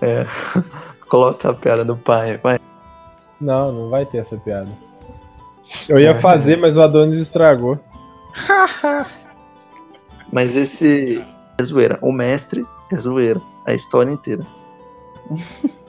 [0.00, 0.26] É.
[1.08, 2.58] Coloca a piada do pai, vai.
[3.40, 4.68] Não, não vai ter essa piada.
[5.88, 7.78] Eu ia fazer, mas o Adonis estragou.
[10.32, 11.24] mas esse
[11.58, 11.98] é zoeira.
[12.00, 13.40] O mestre é zoeira.
[13.66, 14.46] A história inteira.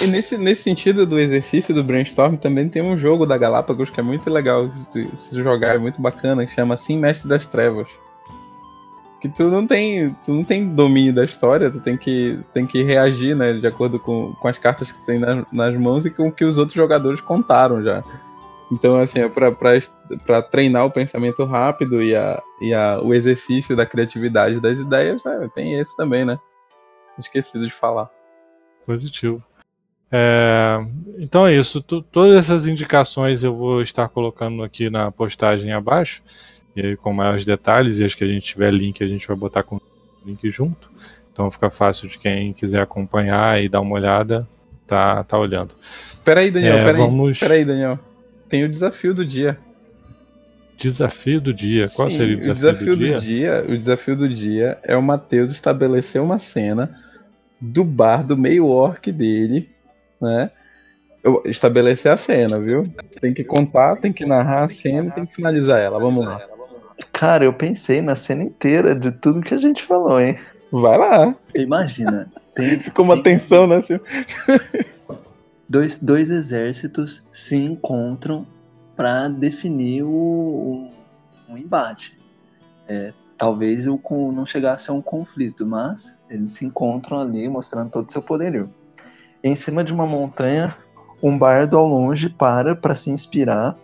[0.00, 4.00] E nesse, nesse sentido do exercício do brainstorm, também tem um jogo da Galápagos que
[4.00, 7.86] é muito legal se, se jogar, é muito bacana, que chama assim Mestre das Trevas.
[9.22, 10.14] Que tu não tem.
[10.24, 13.52] Tu não tem domínio da história, tu tem que, tem que reagir, né?
[13.52, 16.32] De acordo com, com as cartas que tu tem nas, nas mãos e com o
[16.32, 18.02] que os outros jogadores contaram já.
[18.72, 23.86] Então, assim, é pra treinar o pensamento rápido e, a, e a, o exercício da
[23.86, 26.36] criatividade das ideias, né, tem esse também, né?
[27.16, 28.10] Esquecido de falar.
[28.84, 29.40] Positivo.
[30.10, 30.84] É,
[31.18, 31.80] então é isso.
[31.80, 36.22] T todas essas indicações eu vou estar colocando aqui na postagem abaixo.
[36.74, 37.98] E aí com maiores detalhes.
[37.98, 39.82] E acho que a gente tiver link, a gente vai botar com o
[40.24, 40.90] link junto.
[41.32, 44.46] Então fica fácil de quem quiser acompanhar e dar uma olhada,
[44.86, 45.74] tá, tá olhando.
[46.24, 47.38] Peraí, Daniel, é, peraí, vamos...
[47.38, 47.98] peraí, Daniel.
[48.48, 49.58] Tem o desafio do dia.
[50.76, 51.88] Desafio do dia.
[51.88, 53.14] Qual Sim, seria o desafio, o desafio do, dia?
[53.14, 53.64] do, dia?
[53.68, 56.98] O desafio do dia é o Matheus estabelecer uma cena
[57.60, 59.70] do bar do meio orc dele,
[60.20, 60.50] né?
[61.22, 62.82] Eu, estabelecer a cena, viu?
[63.20, 66.00] Tem que contar, tem que narrar a cena e tem que finalizar ela.
[66.00, 66.40] Vamos lá.
[67.12, 70.38] Cara, eu pensei na cena inteira de tudo que a gente falou, hein?
[70.70, 71.34] Vai lá.
[71.54, 72.30] Imagina.
[72.54, 73.38] Tem, Ficou uma tem...
[73.38, 73.76] tensão, né?
[73.76, 73.98] Assim?
[75.66, 78.46] dois, dois exércitos se encontram
[78.94, 80.86] para definir o,
[81.48, 82.18] um embate.
[82.86, 83.98] É, talvez o,
[84.32, 88.68] não chegasse a um conflito, mas eles se encontram ali mostrando todo o seu poderio.
[89.42, 90.76] Em cima de uma montanha,
[91.22, 93.76] um bardo ao longe para para se inspirar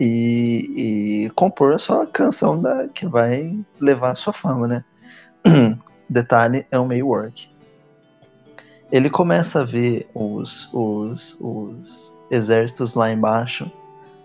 [0.00, 4.84] e, e, compor a sua canção da, que vai levar a sua fama, né?
[6.08, 7.50] Detalhe, é um meio work
[8.92, 13.70] ele começa a ver os, os, os exércitos lá embaixo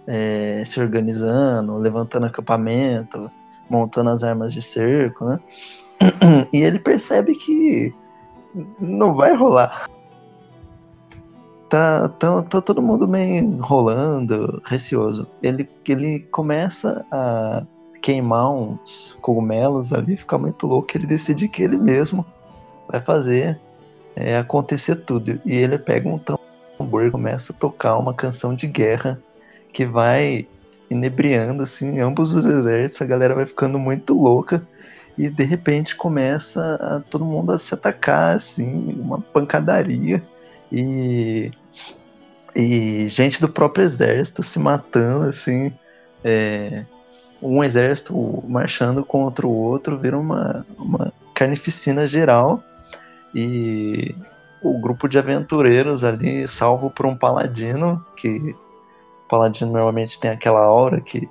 [0.07, 3.29] é, se organizando, levantando acampamento,
[3.69, 5.39] montando as armas de cerco, né?
[6.53, 7.93] E ele percebe que
[8.79, 9.89] não vai rolar.
[11.75, 15.27] Tá, tá, tá todo mundo meio enrolando, receoso.
[15.43, 17.65] Ele, ele começa a
[18.01, 20.87] queimar uns cogumelos ali, fica muito louco.
[20.95, 22.25] Ele decide que ele mesmo
[22.87, 23.59] vai fazer
[24.15, 25.37] é, acontecer tudo.
[25.45, 29.21] E ele pega um tambor e começa a tocar uma canção de guerra
[29.73, 30.47] que vai
[30.89, 34.65] inebriando assim ambos os exércitos, a galera vai ficando muito louca
[35.17, 40.23] e de repente começa a, todo mundo a se atacar assim, uma pancadaria
[40.71, 41.51] e
[42.55, 45.73] e gente do próprio exército se matando assim,
[46.23, 46.85] é,
[47.41, 52.63] um exército marchando contra o outro, vira uma, uma carnificina geral
[53.33, 54.15] e
[54.61, 58.55] o grupo de aventureiros ali, salvo por um paladino, que
[59.25, 61.29] o paladino normalmente tem aquela aura que,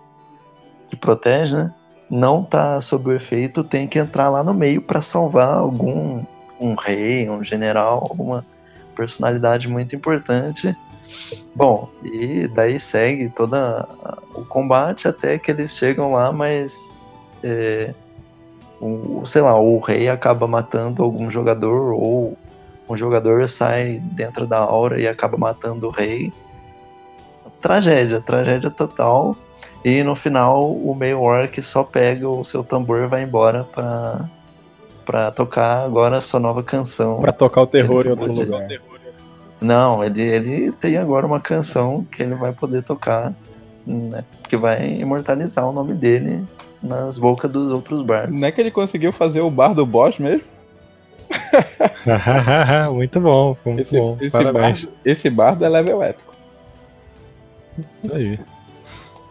[0.89, 1.75] que protege, né?
[2.11, 6.23] Não tá sob o efeito, tem que entrar lá no meio para salvar algum
[6.61, 8.47] um rei, um general, alguma
[8.95, 10.77] personalidade muito importante.
[11.55, 13.55] Bom, e daí segue todo
[14.35, 17.01] o combate até que eles chegam lá, mas
[17.43, 17.95] é,
[18.81, 22.37] o, sei lá, o rei acaba matando algum jogador ou
[22.89, 26.33] um jogador sai dentro da aura e acaba matando o rei.
[27.61, 29.37] Tragédia, tragédia total.
[29.85, 34.29] E no final o meio orc só pega o seu tambor e vai embora pra,
[35.05, 37.21] pra tocar agora a sua nova canção.
[37.21, 38.69] Pra tocar o terror em outro lugar.
[39.61, 43.33] Não, ele, ele tem agora uma canção que ele vai poder tocar,
[43.87, 44.25] né?
[44.49, 46.45] Que vai imortalizar o nome dele
[46.83, 48.41] nas bocas dos outros bardos.
[48.41, 50.47] Não é que ele conseguiu fazer o bar do boss mesmo?
[52.93, 54.17] muito bom, muito esse, bom.
[54.21, 54.83] Esse Parabéns.
[54.83, 56.35] Bardo, esse bardo é level épico.
[58.13, 58.39] Aí.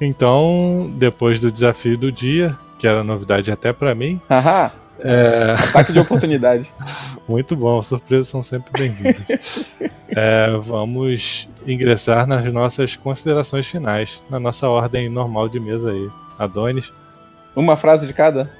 [0.02, 4.20] Então, depois do desafio do dia, que era novidade até para mim.
[4.30, 4.72] Haha.
[5.00, 5.52] É...
[5.52, 6.72] Ataque de oportunidade.
[7.28, 9.66] Muito bom, surpresas são sempre bem-vindas.
[10.10, 16.10] é, vamos ingressar nas nossas considerações finais, na nossa ordem normal de mesa aí.
[16.38, 16.92] Adonis.
[17.56, 18.52] Uma frase de cada?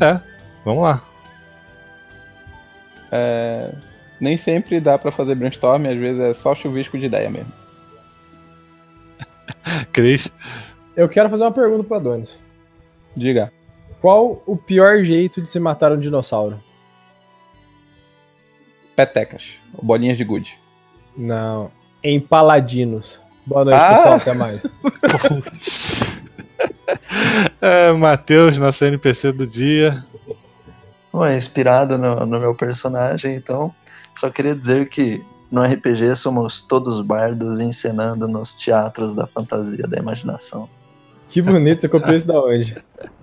[0.00, 0.20] É,
[0.64, 1.02] vamos lá.
[3.12, 3.72] É,
[4.20, 7.52] nem sempre dá para fazer brainstorm, às vezes é só chuvisco de ideia mesmo.
[9.92, 10.30] Cris?
[10.96, 12.40] Eu quero fazer uma pergunta para Adonis.
[13.14, 13.52] Diga.
[14.00, 16.60] Qual o pior jeito de se matar um dinossauro?
[18.94, 19.54] Petecas.
[19.82, 20.58] Bolinhas de gude.
[21.16, 21.70] Não.
[22.02, 23.20] Em paladinos.
[23.44, 23.94] Boa noite, ah!
[23.94, 24.16] pessoal.
[24.16, 24.62] Até mais.
[27.60, 30.04] é, Matheus, nosso NPC do dia.
[31.12, 33.74] Ué, inspirado no, no meu personagem, então.
[34.16, 39.98] Só queria dizer que no RPG somos todos bardos encenando nos teatros da fantasia, da
[39.98, 40.68] imaginação.
[41.28, 42.76] Que bonito, você copiou isso da onde?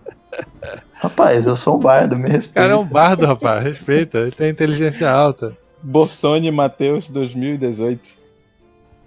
[0.93, 2.59] Rapaz, eu sou um bardo, me respeita.
[2.59, 5.55] O cara é um bardo, rapaz, respeita, ele tem inteligência alta.
[5.81, 8.09] Borsone Matheus 2018.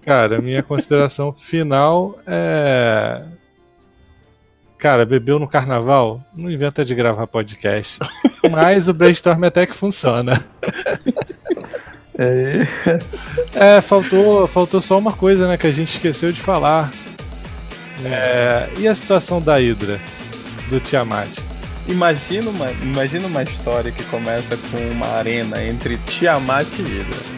[0.02, 3.24] Cara, minha consideração final é
[4.78, 6.20] Cara, bebeu no carnaval?
[6.34, 7.98] Não inventa de gravar podcast.
[8.50, 10.44] Mas o brainstorm até que funciona.
[12.18, 12.66] É,
[13.54, 16.90] É, faltou, faltou só uma coisa, né, que a gente esqueceu de falar.
[18.04, 19.98] É, e a situação da Hydra,
[20.68, 21.28] do Tiamat?
[21.88, 27.36] Imagina uma, imagina uma história que começa com uma arena entre Tiamat e Hydra.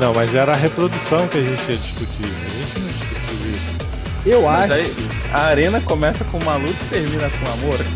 [0.00, 2.24] Não, mas era a reprodução que a gente ia discutir.
[2.24, 3.74] A gente não discutiu isso.
[4.26, 4.72] Eu Mas acho.
[4.72, 4.92] aí
[5.32, 7.78] a arena começa com uma luta e termina com amor.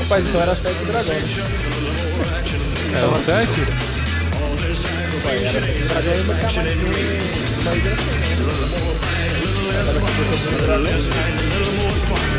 [0.00, 1.22] Rapaz, então era sete dragões.
[2.94, 3.14] É o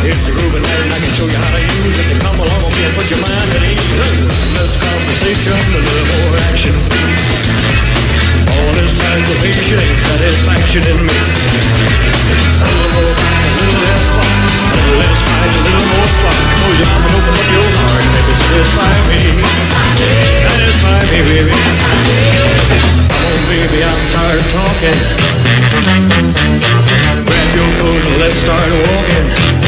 [0.00, 2.24] It's a grooving and I can show you how to use it.
[2.24, 3.84] Come along with me and put your mind at ease.
[4.56, 6.72] Less conversation, a little more action.
[8.48, 11.20] All this aggravation ain't satisfaction in me.
[11.20, 14.32] A little more fight, a little less fun.
[14.40, 16.48] A little less fight, a little more spark.
[16.48, 18.04] Close your eyes and open up your heart.
[18.16, 19.20] Baby, satisfy me.
[20.48, 21.52] Satisfy me, baby.
[23.04, 24.96] Come on, baby, I'm tired of talking.
[27.20, 29.59] Grab your coat and let's start walking.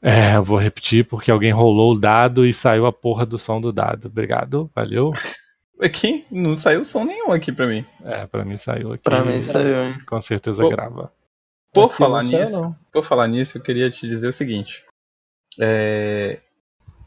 [0.00, 3.60] É, eu vou repetir porque alguém rolou o dado e saiu a porra do som
[3.60, 4.06] do dado.
[4.08, 5.12] Obrigado, valeu.
[5.80, 7.84] Aqui não saiu som nenhum aqui pra mim.
[8.04, 9.02] É, pra mim saiu aqui.
[9.04, 9.98] pra mim saiu, hein?
[10.06, 10.68] Com certeza Pô.
[10.70, 11.12] grava.
[11.72, 12.76] Por Aqui falar saiu, nisso, não.
[12.92, 14.84] por falar nisso, eu queria te dizer o seguinte.
[15.58, 16.40] É,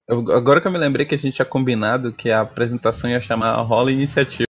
[0.07, 3.21] eu- agora que eu me lembrei que a gente tinha combinado que a apresentação ia
[3.21, 4.45] chamar Rola Iniciativa.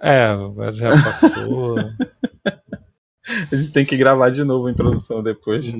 [0.00, 1.76] É, agora já passou.
[3.50, 5.66] A gente tem que gravar de novo a introdução depois.
[5.66, 5.72] é,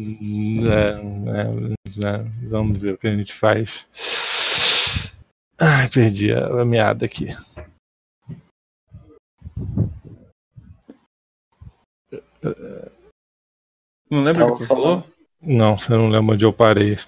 [1.31, 3.87] é, é, vamos ver o que a gente faz.
[5.59, 7.37] Ai, perdi a, a meada aqui.
[14.11, 15.01] Não lembra o que tu falou?
[15.01, 15.13] falando.
[15.41, 16.99] Não, eu não lembro onde eu parei.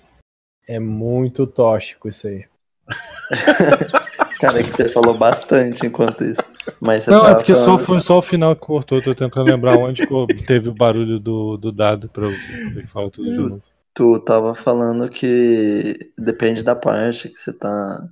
[0.66, 2.46] É muito tóxico isso aí.
[4.40, 6.42] Cara, é que você falou bastante enquanto isso.
[6.80, 9.00] Mas você Não, é porque só falando- foi só o final que cortou.
[9.02, 10.02] Tô tentando lembrar onde
[10.46, 12.32] teve o barulho do, do dado pra eu
[12.74, 13.62] ter que falar tudo de novo.
[13.94, 18.08] Tu tava falando que depende da parte que você tá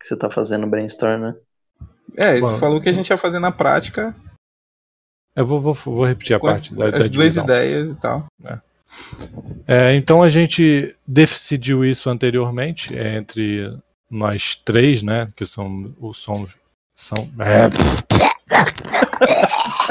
[0.00, 1.34] que você tá fazendo brainstorm, né?
[2.16, 2.58] É, ele Bom.
[2.58, 4.14] falou que a gente ia fazer na prática
[5.36, 7.44] Eu vou, vou, vou repetir a parte as, da, da as duas divisão.
[7.44, 8.24] ideias e tal.
[9.66, 13.76] É, então a gente decidiu isso anteriormente é, entre
[14.10, 15.26] nós três, né?
[15.36, 16.50] Que são os somos
[16.94, 17.68] são é,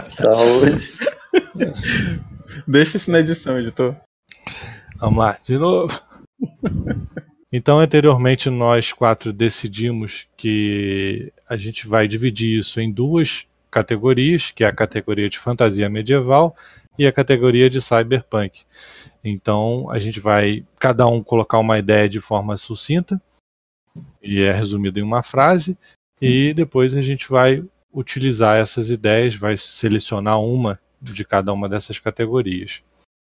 [0.09, 0.93] Saúde.
[2.67, 3.95] Deixa isso na edição, editor.
[4.97, 5.99] Vamos lá, de novo.
[7.51, 14.63] Então, anteriormente, nós quatro decidimos que a gente vai dividir isso em duas categorias, que
[14.63, 16.55] é a categoria de fantasia medieval
[16.97, 18.61] e a categoria de cyberpunk.
[19.23, 23.21] Então, a gente vai cada um colocar uma ideia de forma sucinta
[24.21, 25.77] e é resumido em uma frase
[26.21, 31.99] e depois a gente vai utilizar essas ideias, vai selecionar uma de cada uma dessas
[31.99, 32.81] categorias.